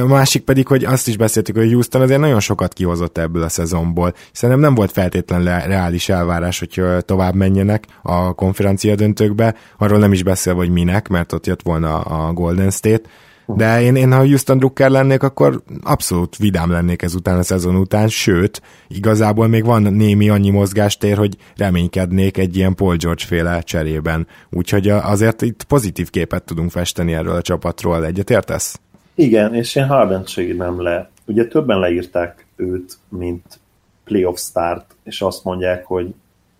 [0.02, 3.50] a másik pedig, hogy azt is beszéltük, hogy Houston azért nagyon sokat kihozott ebből a
[3.50, 4.14] szezonból.
[4.32, 10.24] Szerintem nem volt feltétlenül reális elvárás, hogy tovább menjenek a konferencia döntőkbe, arról nem is
[10.24, 13.10] beszél, hogy minek, mert ott jött volna a Golden State,
[13.48, 18.08] de én, én ha Houston Drucker lennék, akkor abszolút vidám lennék ezután a szezon után,
[18.08, 24.28] sőt, igazából még van némi annyi mozgástér, hogy reménykednék egy ilyen Paul George féle cserében.
[24.50, 28.06] Úgyhogy azért itt pozitív képet tudunk festeni erről a csapatról.
[28.06, 28.80] Egyetértesz?
[29.16, 30.26] Igen, és én harden
[30.58, 31.10] nem le.
[31.26, 33.60] Ugye többen leírták őt, mint
[34.04, 36.14] playoff start, és azt mondják, hogy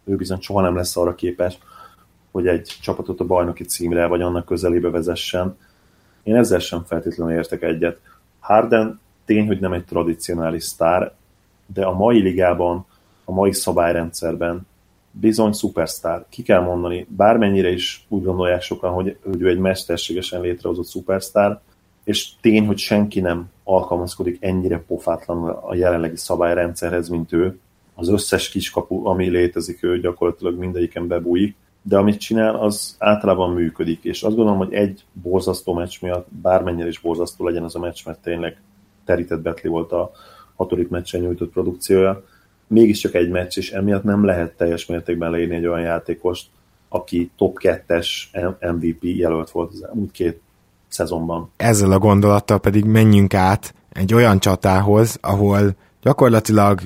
[0.06, 1.58] ő bizony soha nem lesz arra képes,
[2.32, 5.58] hogy egy csapatot a bajnoki címre, vagy annak közelébe vezessen
[6.26, 8.00] én ezzel sem feltétlenül értek egyet.
[8.40, 11.14] Harden tény, hogy nem egy tradicionális sztár,
[11.74, 12.86] de a mai ligában,
[13.24, 14.68] a mai szabályrendszerben
[15.12, 16.26] bizony szupersztár.
[16.30, 21.62] Ki kell mondani, bármennyire is úgy gondolják sokan, hogy, hogy ő egy mesterségesen létrehozott szupersztár,
[22.04, 27.60] és tény, hogy senki nem alkalmazkodik ennyire pofátlanul a jelenlegi szabályrendszerhez, mint ő.
[27.94, 31.56] Az összes kiskapu, ami létezik, ő gyakorlatilag mindegyiken bebújik
[31.88, 36.88] de amit csinál, az általában működik, és azt gondolom, hogy egy borzasztó meccs miatt, bármennyire
[36.88, 38.62] is borzasztó legyen az a meccs, mert tényleg
[39.06, 40.12] terített betli volt a
[40.56, 42.24] hatodik meccsen nyújtott produkciója,
[42.68, 46.48] mégiscsak egy meccs, és emiatt nem lehet teljes mértékben leírni egy olyan játékost,
[46.90, 48.08] aki top 2-es
[48.60, 50.42] MVP jelölt volt az elmúlt két
[50.88, 51.52] szezonban.
[51.58, 56.82] Ezzel a gondolattal pedig menjünk át egy olyan csatához, ahol gyakorlatilag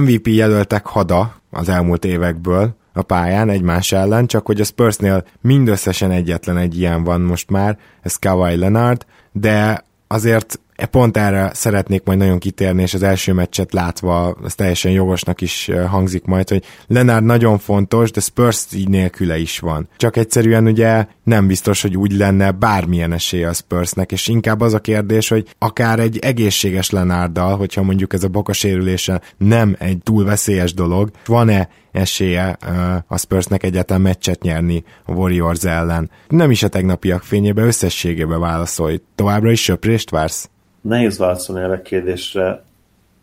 [0.00, 6.10] MVP jelöltek hada az elmúlt évekből, a pályán egymás ellen, csak hogy a Spursnél mindösszesen
[6.10, 12.02] egyetlen egy ilyen van most már, ez Kawhi Leonard, de azért E pont erre szeretnék
[12.04, 16.64] majd nagyon kitérni, és az első meccset látva, ez teljesen jogosnak is hangzik majd, hogy
[16.86, 19.88] Lenár nagyon fontos, de Spurs így nélküle is van.
[19.96, 24.74] Csak egyszerűen ugye nem biztos, hogy úgy lenne bármilyen esélye a Spursnek, és inkább az
[24.74, 30.24] a kérdés, hogy akár egy egészséges Lenárdal, hogyha mondjuk ez a bokasérülése nem egy túl
[30.24, 32.58] veszélyes dolog, van-e esélye
[33.06, 36.10] a Spursnek egyáltalán meccset nyerni a Warriors ellen.
[36.28, 39.00] Nem is a tegnapiak fényébe, összességében válaszolj.
[39.14, 40.50] Továbbra is söprést vársz?
[40.80, 42.64] Nehéz válaszolni erre a kérdésre,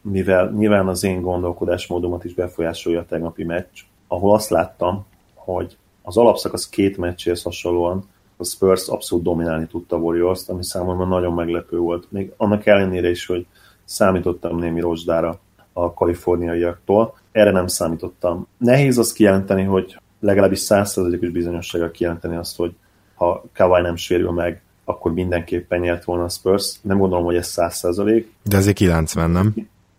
[0.01, 6.17] mivel nyilván az én gondolkodásmódomat is befolyásolja a tegnapi meccs, ahol azt láttam, hogy az
[6.17, 11.77] alapszakasz két meccséhez hasonlóan a Spurs abszolút dominálni tudta a Warriors-t, ami számomra nagyon meglepő
[11.77, 12.11] volt.
[12.11, 13.45] Még annak ellenére is, hogy
[13.85, 15.39] számítottam némi rozsdára
[15.73, 18.47] a kaliforniaiaktól, erre nem számítottam.
[18.57, 22.75] Nehéz azt kijelenteni, hogy legalábbis százszerzalékos bizonyossággal kijelenteni azt, hogy
[23.15, 26.79] ha Kawai nem sérül meg, akkor mindenképpen nyert volna a Spurs.
[26.81, 28.31] Nem gondolom, hogy ez száz százalék.
[28.43, 29.53] De azért 90, nem?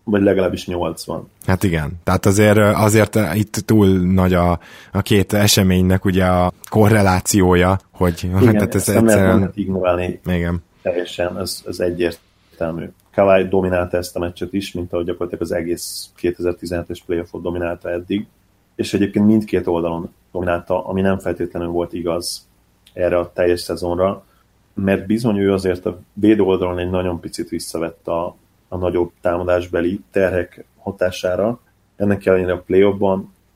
[0.04, 1.28] Vagy legalábbis 80.
[1.46, 4.58] Hát igen, tehát azért, azért itt túl nagy a,
[4.92, 9.38] a két eseménynek ugye a korrelációja, hogy igen, tehát ez nem egyszerűen...
[9.38, 10.62] lehet ignorálni igen.
[10.82, 12.90] teljesen, ez, ez egyértelmű.
[13.10, 18.26] Kawai dominálta ezt a meccset is, mint ahogy gyakorlatilag az egész 2017-es playoffot dominálta eddig,
[18.74, 22.48] és egyébként mindkét oldalon dominálta, ami nem feltétlenül volt igaz
[22.92, 24.24] erre a teljes szezonra,
[24.74, 28.36] mert bizony ő azért a védő oldalon egy nagyon picit visszavett a,
[28.68, 31.60] a nagyobb támadásbeli terhek hatására.
[31.96, 32.94] Ennek ellenére a play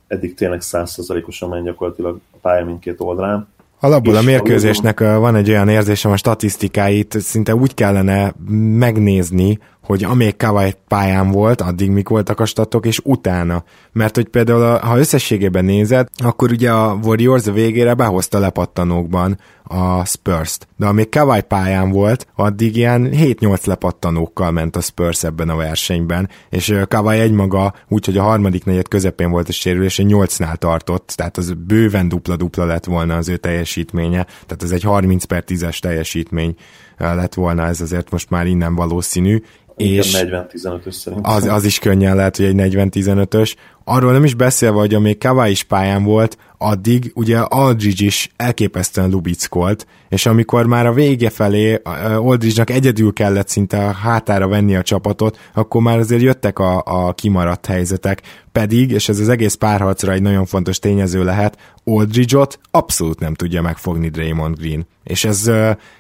[0.07, 3.49] eddig tényleg százszerzalékosan megy gyakorlatilag a pálya mindkét oldalán.
[3.85, 8.35] Alapból a mérkőzésnek van egy olyan érzésem, a statisztikáit szinte úgy kellene
[8.79, 13.65] megnézni, hogy amíg Kawai pályán volt, addig mik voltak a statok, és utána.
[13.93, 20.69] Mert hogy például, ha összességében nézed, akkor ugye a Warriors végére behozta lepattanókban a Spurs-t.
[20.77, 26.29] De amíg Kawai pályán volt, addig ilyen 7-8 lepattanókkal ment a Spurs ebben a versenyben,
[26.51, 31.53] és Kawai egymaga, úgyhogy a harmadik negyed közepén volt a sérülés, 8-nál tartott, tehát az
[31.67, 36.55] bőven dupla-dupla lett volna az ő teljesítménye, tehát ez egy 30 per 10-es teljesítmény
[36.99, 39.43] lett volna, ez azért most már innen valószínű,
[39.77, 41.33] és 40-15-ös szerintem.
[41.33, 43.55] Az, az is könnyen lehet, hogy egy 40-15-ös.
[43.85, 49.11] Arról nem is beszélve, hogy amíg Kawai is pályán volt, addig ugye Aldridge is elképesztően
[49.11, 54.83] lubickolt, és amikor már a vége felé Aldridge-nak egyedül kellett szinte a hátára venni a
[54.83, 60.13] csapatot, akkor már azért jöttek a, a kimaradt helyzetek, pedig, és ez az egész párharcra
[60.13, 64.87] egy nagyon fontos tényező lehet, Aldridge-ot abszolút nem tudja megfogni Draymond Green.
[65.05, 65.51] És ez,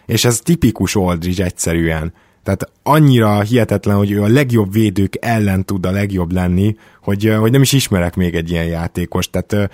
[0.06, 2.12] és ez tipikus Aldridge egyszerűen
[2.44, 7.50] tehát annyira hihetetlen, hogy ő a legjobb védők ellen tud a legjobb lenni, hogy, hogy
[7.50, 9.30] nem is ismerek még egy ilyen játékost.
[9.30, 9.70] Tehát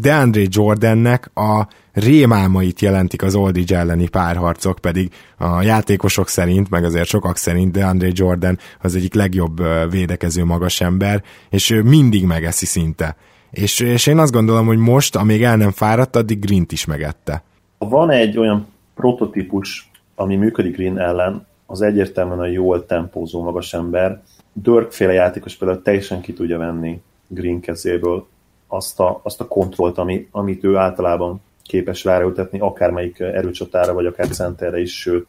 [0.00, 7.08] DeAndre Jordannek a rémálmait jelentik az Oldridge elleni párharcok, pedig a játékosok szerint, meg azért
[7.08, 13.16] sokak szerint DeAndre Jordan az egyik legjobb védekező magas ember, és mindig megeszi szinte.
[13.50, 17.42] És, és én azt gondolom, hogy most, amíg el nem fáradt, addig Green-t is megette.
[17.78, 24.22] Van egy olyan prototípus, ami működik Green ellen, az egyértelműen a jól tempózó magas ember.
[24.52, 28.26] Dirk féle játékos például teljesen ki tudja venni Green kezéből
[28.66, 34.28] azt a, azt a kontrollt, ami, amit ő általában képes ráerőltetni, akármelyik erőcsatára, vagy akár
[34.28, 35.26] centerre is, sőt,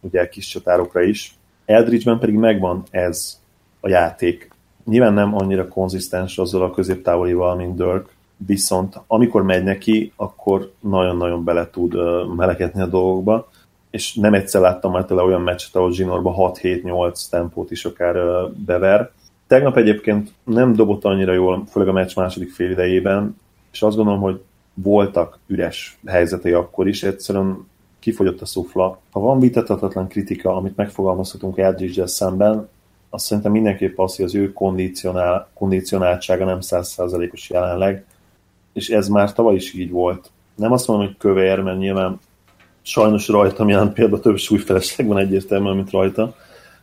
[0.00, 1.34] ugye kis csatárokra is.
[1.64, 3.40] Eldridge-ben pedig megvan ez
[3.80, 4.50] a játék.
[4.84, 11.44] Nyilván nem annyira konzisztens azzal a középtávolival, mint Dirk, viszont amikor megy neki, akkor nagyon-nagyon
[11.44, 11.94] bele tud
[12.36, 13.48] melegetni a dolgokba,
[13.94, 18.16] és nem egyszer láttam már tőle olyan meccset, ahol Zsinorba 6-7-8 tempót is akár
[18.50, 19.10] bever.
[19.46, 23.40] Tegnap egyébként nem dobott annyira jól, főleg a meccs második fél idejében,
[23.72, 24.40] és azt gondolom, hogy
[24.74, 28.98] voltak üres helyzetei akkor is, egyszerűen kifogyott a szufla.
[29.10, 32.68] Ha van vitatatlan kritika, amit megfogalmazhatunk Eldridge-el szemben,
[33.10, 38.04] azt szerintem mindenképp az, hogy az ő kondicionál, kondicionáltsága nem százszázalékos jelenleg,
[38.72, 40.30] és ez már tavaly is így volt.
[40.54, 42.20] Nem azt mondom, hogy kövér, mert nyilván
[42.86, 46.34] sajnos rajtam jelen például több súlyfelesleg van egyértelműen, mint rajta,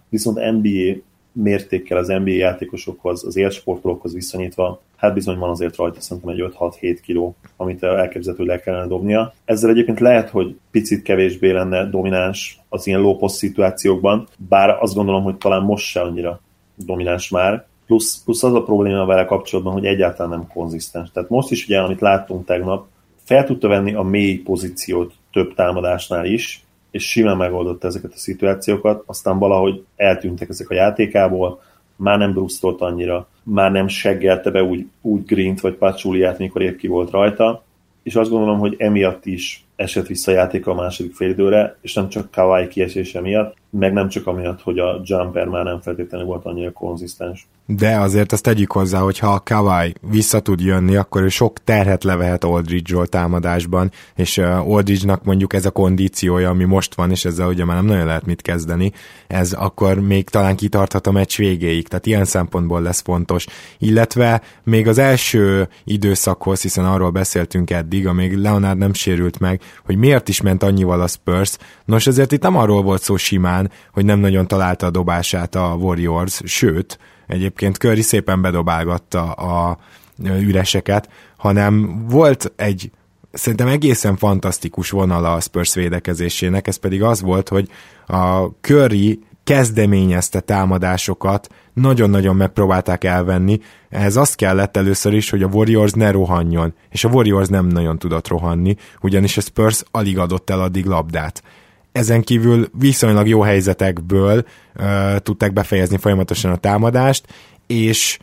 [0.10, 6.32] viszont NBA mértékkel az NBA játékosokhoz, az élsportolókhoz viszonyítva, hát bizony van azért rajta szerintem
[6.32, 9.34] egy 5-6-7 kiló, amit elképzelhető le kellene dobnia.
[9.46, 15.24] Ezzel egyébként lehet, hogy picit kevésbé lenne domináns az ilyen low szituációkban, bár azt gondolom,
[15.24, 16.42] hogy talán most se annyira
[16.76, 21.12] domináns már, plusz, plusz az a probléma vele kapcsolatban, hogy egyáltalán nem konzisztens.
[21.12, 22.88] Tehát most is ugye, amit láttunk tegnap,
[23.24, 29.04] fel tudta venni a mély pozíciót több támadásnál is, és simán megoldotta ezeket a szituációkat,
[29.06, 31.62] aztán valahogy eltűntek ezek a játékából,
[31.96, 36.78] már nem brusztolt annyira, már nem seggelte be úgy, úgy Green-t vagy Pachuliát, mikor épp
[36.78, 37.64] ki volt rajta,
[38.04, 42.10] és azt gondolom, hogy emiatt is esett vissza a játék a második félidőre, és nem
[42.10, 46.46] csak Kawai kiesése miatt, meg nem csak amiatt, hogy a jumper már nem feltétlenül volt
[46.46, 47.48] annyira konzisztens.
[47.66, 51.64] De azért azt tegyük hozzá, hogy ha a Kawai vissza tud jönni, akkor ő sok
[51.64, 57.48] terhet levehet Aldridge-ról támadásban, és Aldridge-nak mondjuk ez a kondíciója, ami most van, és ezzel
[57.48, 58.92] ugye már nem nagyon lehet mit kezdeni,
[59.28, 63.46] ez akkor még talán kitarthat a meccs végéig, tehát ilyen szempontból lesz fontos.
[63.78, 69.98] Illetve még az első időszakhoz, hiszen arról beszéltünk eddig, amíg Leonard nem sérült meg, hogy
[69.98, 71.58] miért is ment annyival a Spurs.
[71.86, 73.61] Nos, ezért itt nem arról volt szó simán,
[73.92, 79.78] hogy nem nagyon találta a dobását a Warriors, sőt, egyébként Curry szépen bedobálgatta a
[80.24, 82.92] üreseket, hanem volt egy
[83.32, 87.70] szerintem egészen fantasztikus vonala a Spurs védekezésének, ez pedig az volt, hogy
[88.08, 93.60] a Curry kezdeményezte támadásokat, nagyon-nagyon megpróbálták elvenni.
[93.90, 98.00] Ez azt kellett először is, hogy a Warriors ne rohanjon, és a Warriors nem nagyon
[98.00, 101.44] tudott rohanni, ugyanis a Spurs alig adott el addig labdát.
[101.92, 107.26] Ezen kívül viszonylag jó helyzetekből uh, tudták befejezni folyamatosan a támadást,
[107.68, 108.20] és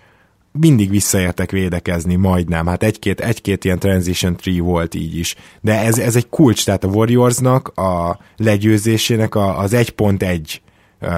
[0.53, 2.67] mindig visszaértek védekezni, majdnem.
[2.67, 5.35] Hát egy-két, egy-két ilyen transition tree volt így is.
[5.61, 10.57] De ez, ez egy kulcs, tehát a Warriorsnak a legyőzésének a, az 1.1
[11.01, 11.11] uh,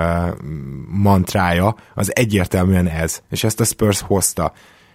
[0.88, 4.52] mantrája az egyértelműen ez, és ezt a Spurs hozta.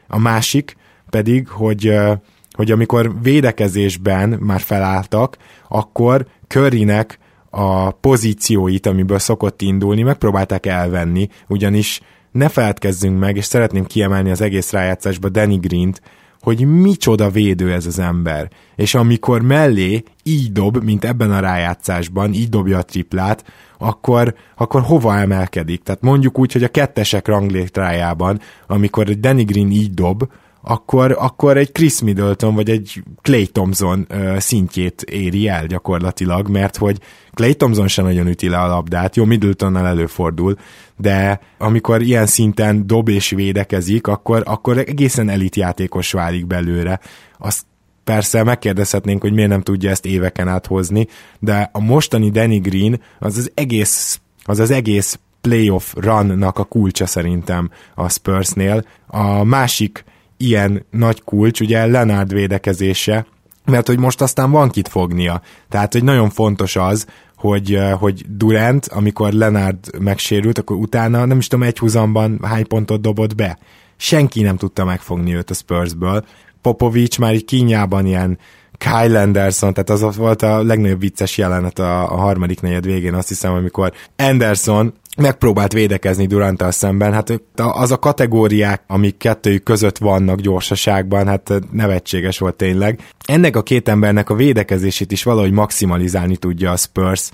[0.07, 0.77] A másik
[1.09, 2.11] pedig, hogy, uh,
[2.51, 5.37] hogy amikor védekezésben már felálltak,
[5.67, 7.19] akkor Currynek
[7.57, 12.01] a pozícióit, amiből szokott indulni, megpróbálták elvenni, ugyanis
[12.31, 16.01] ne feledkezzünk meg, és szeretném kiemelni az egész rájátszásba Danny Green-t,
[16.41, 18.49] hogy micsoda védő ez az ember.
[18.75, 23.43] És amikor mellé így dob, mint ebben a rájátszásban, így dobja a triplát,
[23.77, 25.83] akkor, akkor hova emelkedik?
[25.83, 30.27] Tehát mondjuk úgy, hogy a kettesek ranglétrájában, amikor Danny Green így dob,
[30.67, 34.07] akkor, akkor egy Chris Middleton vagy egy Clay Thompson
[34.37, 36.99] szintjét éri el gyakorlatilag, mert hogy
[37.33, 40.55] Clay Thompson sem nagyon üti le a labdát, jó, Middletonnal előfordul,
[40.97, 46.99] de amikor ilyen szinten dob és védekezik, akkor, akkor egészen elitjátékos válik belőle.
[47.37, 47.65] Azt
[48.03, 51.07] persze megkérdezhetnénk, hogy miért nem tudja ezt éveken át hozni,
[51.39, 57.05] de a mostani Danny Green az az egész, az az egész playoff runnak a kulcsa
[57.05, 58.85] szerintem a Spursnél.
[59.07, 60.03] A másik
[60.37, 63.25] ilyen nagy kulcs, ugye Lenard védekezése,
[63.65, 65.41] mert hogy most aztán van kit fognia.
[65.69, 67.05] Tehát, hogy nagyon fontos az,
[67.35, 73.01] hogy, hogy Durant, amikor Lenard megsérült, akkor utána nem is tudom, egy húzamban hány pontot
[73.01, 73.57] dobott be.
[73.97, 76.25] Senki nem tudta megfogni őt a Spursből.
[76.61, 78.37] Popovics már így kínjában ilyen
[78.77, 83.27] Kyle Anderson, tehát az volt a legnagyobb vicces jelenet a, a harmadik negyed végén, azt
[83.27, 90.39] hiszem, amikor Anderson megpróbált védekezni Duranttal szemben, hát az a kategóriák, amik kettőjük között vannak
[90.39, 92.99] gyorsaságban, hát nevetséges volt tényleg.
[93.25, 97.31] Ennek a két embernek a védekezését is valahogy maximalizálni tudja a Spurs,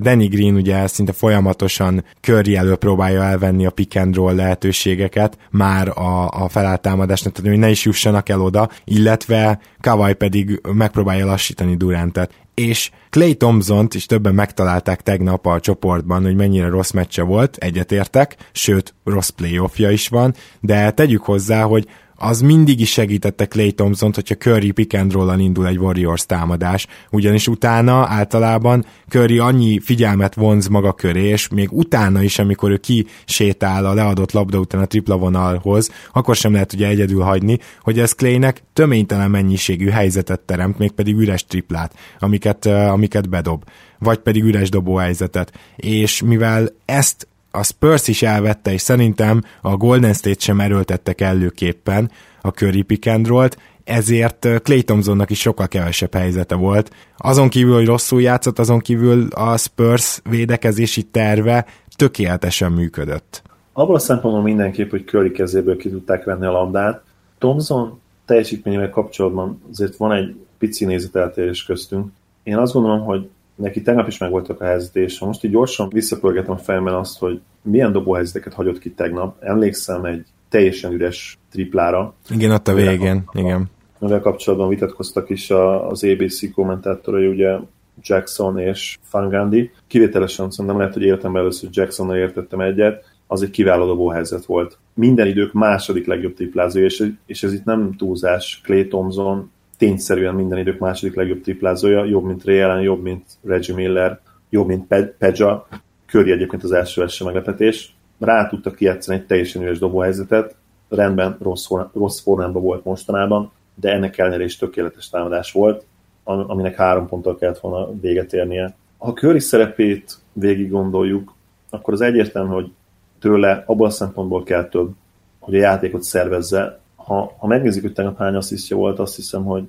[0.00, 5.88] Danny Green ugye szinte folyamatosan körri elő próbálja elvenni a pick and roll lehetőségeket már
[5.88, 11.76] a, a feláltámadásnak, tehát hogy ne is jussanak el oda, illetve Kawai pedig megpróbálja lassítani
[11.76, 17.56] Durantet és Clay thompson is többen megtalálták tegnap a csoportban, hogy mennyire rossz meccse volt,
[17.56, 21.88] egyetértek, sőt, rossz playoffja is van, de tegyük hozzá, hogy
[22.24, 26.86] az mindig is segítette Clay thompson hogyha Curry pick and roll indul egy Warriors támadás,
[27.10, 32.76] ugyanis utána általában Curry annyi figyelmet vonz maga köré, és még utána is, amikor ő
[32.76, 37.58] ki sétál a leadott labda után a tripla vonalhoz, akkor sem lehet ugye egyedül hagyni,
[37.80, 43.64] hogy ez Claynek töménytelen mennyiségű helyzetet teremt, mégpedig üres triplát, amiket, amiket bedob
[43.98, 45.52] vagy pedig üres dobó helyzetet.
[45.76, 52.10] És mivel ezt a Spurs is elvette, és szerintem a Golden State sem erőltettek előképpen
[52.40, 56.90] a Curry pick and roll-t, ezért Clay Thompsonnak is sokkal kevesebb helyzete volt.
[57.16, 63.42] Azon kívül, hogy rosszul játszott, azon kívül a Spurs védekezési terve tökéletesen működött.
[63.72, 67.02] Abban a szempontból mindenképp, hogy Curry kezéből ki tudták venni a labdát.
[67.38, 72.12] Thompson teljesítményével kapcsolatban azért van egy pici nézeteltérés köztünk.
[72.42, 73.28] Én azt gondolom, hogy
[73.62, 77.18] neki tegnap is megvoltak a helyzeté, és ha most így gyorsan visszapörgetem a fejemben azt,
[77.18, 79.36] hogy milyen dobóhelyzeteket hagyott ki tegnap.
[79.40, 82.14] Emlékszem egy teljesen üres triplára.
[82.30, 83.70] Igen, ott a végén, igen.
[83.98, 87.58] Mivel kapcsolatban vitatkoztak is az ABC kommentátorai, ugye
[88.02, 89.70] Jackson és Fangandi.
[89.86, 94.78] Kivételesen szerintem lehet, hogy életemben először Jacksonnal értettem egyet, az egy kiváló dobóhelyzet volt.
[94.94, 98.60] Minden idők második legjobb triplázója, és, és ez itt nem túlzás.
[98.64, 99.50] Clay Thompson
[99.82, 104.20] tényszerűen minden idők második legjobb triplázója, jobb, mint Ray Allen, jobb, mint Reggie Miller,
[104.50, 104.86] jobb, mint
[105.18, 105.66] Pedja,
[106.06, 110.54] Curry egyébként az első első meglepetés, rá tudtak kijátszani egy teljesen üres dobóhelyzetet,
[110.88, 115.84] rendben rossz, rossz formában volt mostanában, de ennek ellenére is tökéletes támadás volt,
[116.24, 118.74] aminek három ponttal kellett volna véget érnie.
[118.98, 121.34] Ha Curry szerepét végig gondoljuk,
[121.70, 122.72] akkor az egyértelmű, hogy
[123.20, 124.90] tőle abban a szempontból kell több,
[125.38, 129.64] hogy a játékot szervezze, ha, ha megnézzük, hogy tegnap hány asszisztja volt, azt hiszem, hogy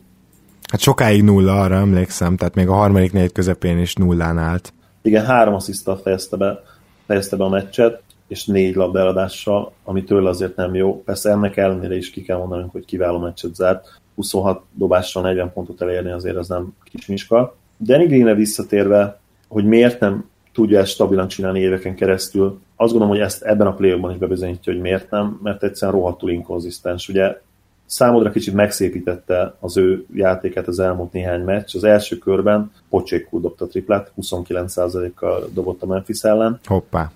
[0.71, 4.73] Hát sokáig nulla, arra emlékszem, tehát még a harmadik négy közepén is nullán állt.
[5.01, 6.63] Igen, három asszisztal fejezte be,
[7.05, 11.03] fejezte be a meccset, és négy labdaeladással, ami tőle azért nem jó.
[11.03, 14.01] Persze ennek ellenére is ki kell mondanunk, hogy kiváló meccset zárt.
[14.15, 17.55] 26 dobással 40 pontot elérni azért az nem kis miska.
[17.79, 23.25] Danny Greenre visszatérve, hogy miért nem tudja ezt stabilan csinálni éveken keresztül, azt gondolom, hogy
[23.25, 27.09] ezt ebben a play is bebizonyítja, hogy miért nem, mert egyszerűen rohadtul inkonzisztens.
[27.09, 27.41] Ugye
[27.85, 31.75] számodra kicsit megszépítette az ő játékát az elmúlt néhány meccs.
[31.75, 36.59] Az első körben pocsékul dobta a triplát, 29%-kal dobott a Memphis ellen.
[36.65, 37.11] Hoppá.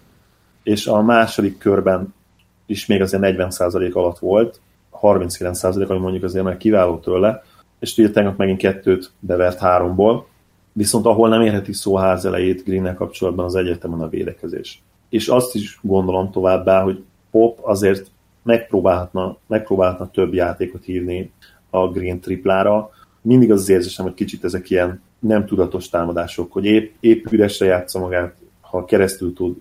[0.63, 2.13] És a második körben
[2.65, 4.59] is még azért 40% alatt volt,
[5.01, 7.43] 39% ami mondjuk azért már kiváló tőle,
[7.79, 10.27] és ugye tegnap megint kettőt bevert háromból,
[10.77, 14.81] viszont ahol nem érheti szó ház elejét green kapcsolatban az egyetemen a védekezés.
[15.09, 18.11] És azt is gondolom továbbá, hogy Pop azért
[18.43, 21.31] megpróbálhatna, megpróbálhatna több játékot hívni
[21.69, 22.89] a Green triplára.
[23.21, 27.65] Mindig az az érzésem, hogy kicsit ezek ilyen nem tudatos támadások, hogy épp, épp üresre
[27.65, 29.57] játsza magát, ha keresztül tud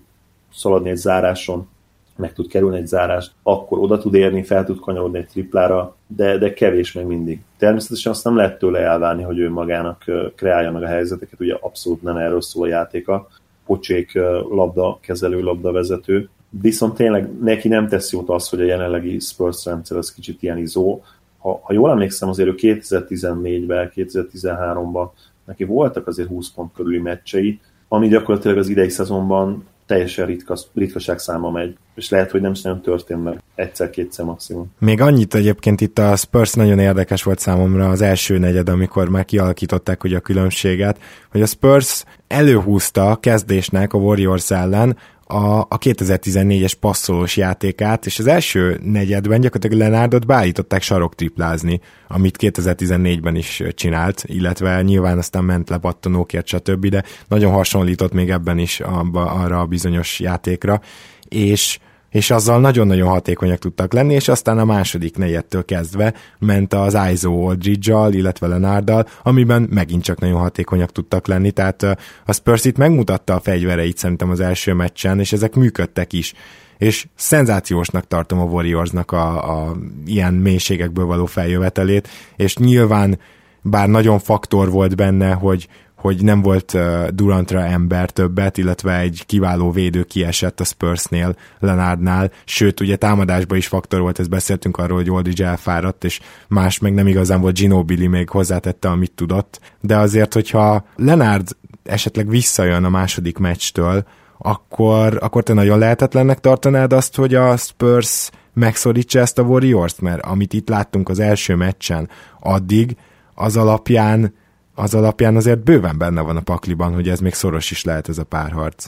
[0.53, 1.67] szaladni egy záráson,
[2.15, 6.37] meg tud kerülni egy zárást, akkor oda tud érni, fel tud kanyarodni egy triplára, de,
[6.37, 7.41] de kevés meg mindig.
[7.57, 10.03] Természetesen azt nem lehet tőle elvárni, hogy ő magának
[10.35, 13.27] kreálja meg a helyzeteket, ugye abszolút nem erről szól a játéka.
[13.65, 14.13] Pocsék
[14.49, 19.65] labda, kezelő labda vezető, viszont tényleg neki nem tesz jót az, hogy a jelenlegi Spurs
[19.65, 21.01] rendszer az kicsit ilyen izó.
[21.37, 25.09] Ha, ha jól emlékszem, azért ő 2014-ben, 2013-ban
[25.45, 31.19] neki voltak azért 20 pont körüli meccsei, ami gyakorlatilag az idei szezonban teljesen ritka, ritkaság
[31.19, 34.71] száma megy, és lehet, hogy nem is nem történt meg egyszer-kétszer maximum.
[34.79, 39.25] Még annyit egyébként itt a Spurs nagyon érdekes volt számomra az első negyed, amikor már
[39.25, 40.99] kialakították hogy a különbséget,
[41.31, 48.19] hogy a Spurs előhúzta a kezdésnek a Warriors ellen a, a 2014-es passzolós játékát, és
[48.19, 55.69] az első negyedben gyakorlatilag Lenárdot beállították saroktriplázni, amit 2014-ben is csinált, illetve nyilván aztán ment
[55.69, 60.81] le pattanókért, stb., de nagyon hasonlított még ebben is abba, arra a bizonyos játékra,
[61.27, 61.79] és
[62.17, 67.49] és azzal nagyon-nagyon hatékonyak tudtak lenni, és aztán a második negyedtől kezdve ment az ISO
[67.49, 71.83] aldridge illetve Lenárdal, amiben megint csak nagyon hatékonyak tudtak lenni, tehát
[72.25, 76.33] a Spurs itt megmutatta a fegyvereit szerintem az első meccsen, és ezek működtek is.
[76.77, 83.19] És szenzációsnak tartom a Warriorsnak a, a ilyen mélységekből való feljövetelét, és nyilván
[83.61, 85.67] bár nagyon faktor volt benne, hogy,
[86.07, 86.77] hogy nem volt
[87.13, 93.67] Durantra ember többet, illetve egy kiváló védő kiesett a Spursnél, Lenardnál, sőt, ugye támadásban is
[93.67, 97.55] faktor volt, ezt beszéltünk arról, hogy Oldridge elfáradt, és más meg nem igazán volt.
[97.55, 101.47] Ginobili még hozzátette, amit tudott, de azért, hogyha Lenard
[101.83, 104.05] esetleg visszajön a második meccstől,
[104.37, 110.21] akkor, akkor te nagyon lehetetlennek tartanád azt, hogy a Spurs megszorítsa ezt a Warriors-t, mert
[110.21, 112.97] amit itt láttunk az első meccsen, addig
[113.35, 114.33] az alapján
[114.79, 118.17] az alapján azért bőven benne van a pakliban, hogy ez még szoros is lehet ez
[118.17, 118.87] a párharc.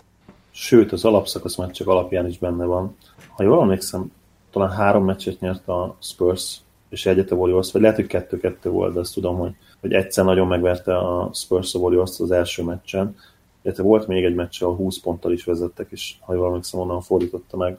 [0.51, 2.95] Sőt, az alapszakasz csak alapján is benne van.
[3.35, 4.11] Ha jól emlékszem,
[4.51, 6.57] talán három meccset nyert a Spurs,
[6.89, 10.25] és egyet a Warriors, vagy lehet, hogy kettő-kettő volt, de azt tudom, hogy, hogy egyszer
[10.25, 13.15] nagyon megverte a Spurs a Warriors az első meccsen,
[13.61, 17.01] illetve volt még egy meccs, ahol 20 ponttal is vezettek, és ha jól emlékszem, onnan
[17.01, 17.77] fordította meg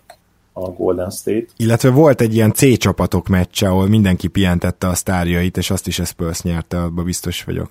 [0.52, 1.46] a Golden State.
[1.56, 5.98] Illetve volt egy ilyen C csapatok meccse, ahol mindenki pihentette a sztárjait, és azt is
[5.98, 7.70] a Spurs nyerte, abban biztos vagyok.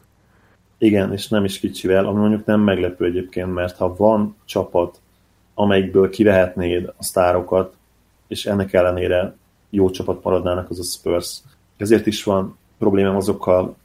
[0.81, 4.99] Igen, és nem is kicsivel, ami mondjuk nem meglepő egyébként, mert ha van csapat,
[5.53, 7.75] amelyikből kivehetnéd a sztárokat,
[8.27, 9.35] és ennek ellenére
[9.69, 11.41] jó csapat maradnának, az a Spurs.
[11.77, 13.75] Ezért is van problémám azokkal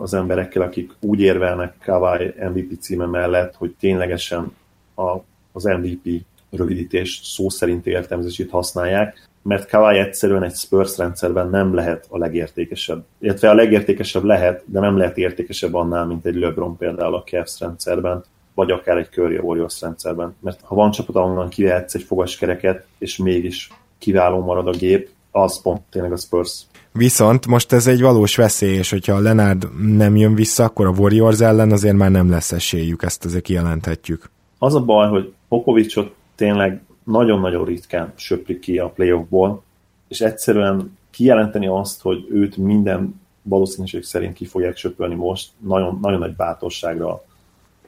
[0.00, 4.52] az emberekkel, akik úgy érvelnek Kawai MVP címe mellett, hogy ténylegesen
[4.94, 5.16] a,
[5.52, 12.06] az MVP rövidítés szó szerint értelmezését használják, mert Kawai egyszerűen egy Spurs rendszerben nem lehet
[12.08, 13.04] a legértékesebb.
[13.18, 17.60] Illetve a legértékesebb lehet, de nem lehet értékesebb annál, mint egy LeBron például a Cavs
[17.60, 18.24] rendszerben,
[18.54, 20.34] vagy akár egy Curry Warriors rendszerben.
[20.40, 25.62] Mert ha van csapat, ahonnan kivehetsz egy fogaskereket, és mégis kiváló marad a gép, az
[25.62, 26.62] pont tényleg a Spurs.
[26.92, 30.94] Viszont most ez egy valós veszély, és hogyha a Lenard nem jön vissza, akkor a
[30.98, 34.30] Warriors ellen azért már nem lesz esélyük, ezt azért kijelenthetjük.
[34.58, 39.62] Az a baj, hogy Popovicsot tényleg nagyon-nagyon ritkán söprik ki a playoffból,
[40.08, 46.18] és egyszerűen kijelenteni azt, hogy őt minden valószínűség szerint ki fogják söpölni most, nagyon, nagyon
[46.18, 47.24] nagy bátorságra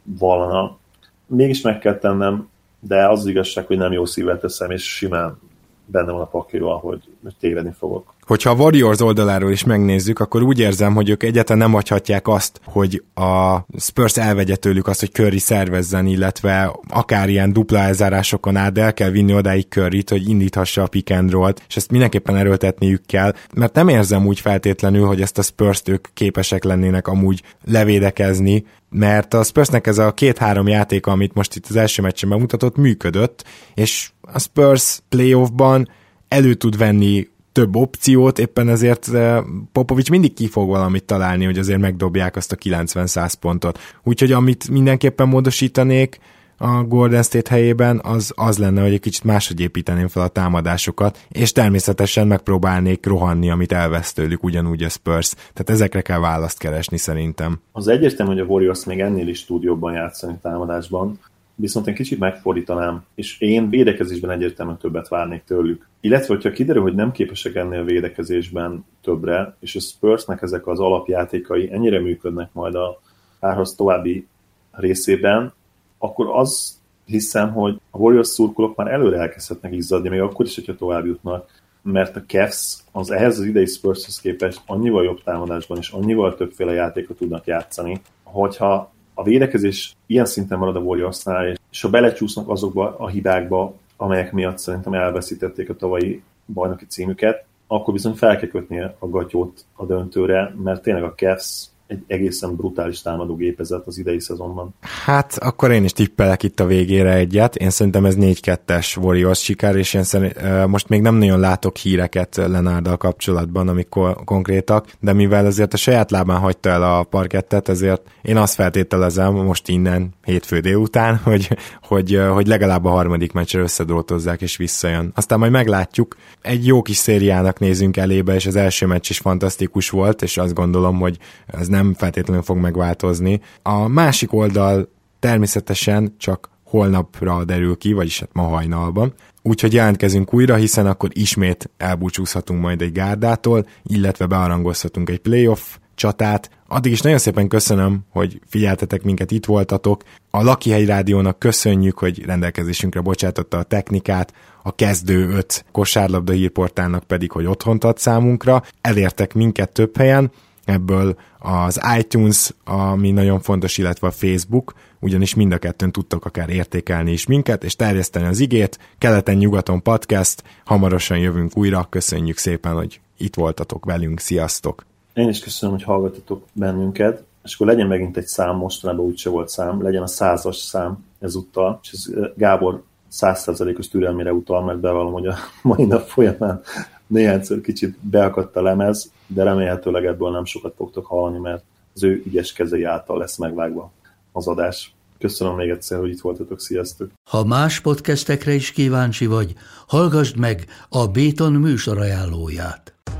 [0.02, 0.78] vallana.
[1.26, 2.48] Mégis meg kell tennem,
[2.80, 5.38] de az, az igazság, hogy nem jó szívvel teszem, és simán
[5.87, 7.03] benne van a paklival, hogy,
[7.41, 8.14] tévedni fogok.
[8.26, 12.61] Hogyha a Warriors oldaláról is megnézzük, akkor úgy érzem, hogy ők egyáltalán nem hagyhatják azt,
[12.64, 18.72] hogy a Spurs elvegye tőlük azt, hogy Curry szervezzen, illetve akár ilyen dupla elzárásokon át,
[18.72, 22.37] de el kell vinni odáig curry hogy indíthassa a pick and roll és ezt mindenképpen
[22.37, 27.43] erőltetniük kell, mert nem érzem úgy feltétlenül, hogy ezt a spurs ők képesek lennének amúgy
[27.64, 32.76] levédekezni, mert a Spursnek ez a két-három játék, amit most itt az első meccsen bemutatott,
[32.76, 35.89] működött, és a Spurs playoffban
[36.29, 41.59] elő tud venni több opciót, éppen ezért eh, Popovics mindig ki fog valamit találni, hogy
[41.59, 43.79] azért megdobják azt a 90-100 pontot.
[44.03, 46.18] Úgyhogy amit mindenképpen módosítanék,
[46.59, 51.27] a Golden State helyében, az az lenne, hogy egy kicsit máshogy építeném fel a támadásokat,
[51.29, 55.35] és természetesen megpróbálnék rohanni, amit elvesz tőlük ugyanúgy a Spurs.
[55.35, 57.61] Tehát ezekre kell választ keresni szerintem.
[57.72, 61.18] Az egyértelmű, hogy a Warriors még ennél is tud jobban játszani támadásban,
[61.57, 65.88] viszont én kicsit megfordítanám, és én védekezésben egyértelműen többet várnék tőlük.
[66.00, 70.80] Illetve, hogyha kiderül, hogy nem képesek ennél a védekezésben többre, és a Spursnek ezek az
[70.80, 73.00] alapjátékai ennyire működnek majd a
[73.40, 74.26] párhoz további
[74.70, 75.52] részében,
[75.98, 80.74] akkor az hiszem, hogy a Warriors szurkolók már előre elkezdhetnek izzadni, még akkor is, hogyha
[80.74, 85.90] tovább jutnak, mert a Cavs az ehhez az idei Spurshoz képest annyival jobb támadásban és
[85.90, 91.88] annyival többféle játékot tudnak játszani, hogyha a védekezés ilyen szinten marad a Warriorsnál, és ha
[91.88, 98.36] belecsúsznak azokba a hibákba, amelyek miatt szerintem elveszítették a tavalyi bajnoki címüket, akkor bizony fel
[98.36, 103.87] kell kötni a gatyót a döntőre, mert tényleg a Cavs egy egészen brutális támadó gépezet
[103.87, 104.74] az idei szezonban.
[104.80, 107.57] Hát akkor én is tippelek itt a végére egyet.
[107.57, 112.37] Én szerintem ez 4-2-es Warriors siker, és én szerint, most még nem nagyon látok híreket
[112.37, 117.68] Lenárdal kapcsolatban, amik ko- konkrétak, de mivel azért a saját lábán hagyta el a parkettet,
[117.68, 123.61] ezért én azt feltételezem most innen hétfő délután, hogy, hogy, hogy legalább a harmadik meccsre
[123.61, 125.12] összedrótozzák és visszajön.
[125.14, 126.16] Aztán majd meglátjuk.
[126.43, 130.55] Egy jó kis szériának nézünk elébe, és az első meccs is fantasztikus volt, és azt
[130.55, 133.41] gondolom, hogy ez nem feltétlenül fog megváltozni.
[133.62, 139.14] A másik oldal természetesen csak holnapra derül ki, vagyis hát ma hajnalban.
[139.43, 146.51] Úgyhogy jelentkezünk újra, hiszen akkor ismét elbúcsúzhatunk majd egy gárdától, illetve bearangozhatunk egy playoff csatát.
[146.68, 150.03] Addig is nagyon szépen köszönöm, hogy figyeltetek minket, itt voltatok.
[150.31, 157.31] A Lakihegy Rádiónak köszönjük, hogy rendelkezésünkre bocsátotta a technikát, a kezdő öt kosárlabda hírportálnak pedig,
[157.31, 158.62] hogy otthont ad számunkra.
[158.81, 160.31] Elértek minket több helyen,
[160.66, 166.48] ebből az iTunes, ami nagyon fontos, illetve a Facebook, ugyanis mind a kettőn tudtok akár
[166.48, 168.78] értékelni is minket, és terjeszteni az igét.
[168.98, 174.84] Keleten-nyugaton podcast, hamarosan jövünk újra, köszönjük szépen, hogy itt voltatok velünk, sziasztok!
[175.14, 179.48] Én is köszönöm, hogy hallgatotok bennünket, és akkor legyen megint egy szám, mostanában úgyse volt
[179.48, 182.04] szám, legyen a százas szám ezúttal, és ez
[182.36, 186.62] Gábor százszerzalékos türelmére utal, mert bevallom, hogy a mai nap folyamán
[187.07, 192.22] néhányszor kicsit beakadt a lemez, de remélhetőleg ebből nem sokat fogtok hallani, mert az ő
[192.26, 193.92] ügyes kezei által lesz megvágva
[194.32, 194.94] az adás.
[195.18, 197.11] Köszönöm még egyszer, hogy itt voltatok, sziasztok!
[197.30, 199.54] Ha más podcastekre is kíváncsi vagy,
[199.86, 202.95] hallgassd meg a Béton műsor ajánlóját.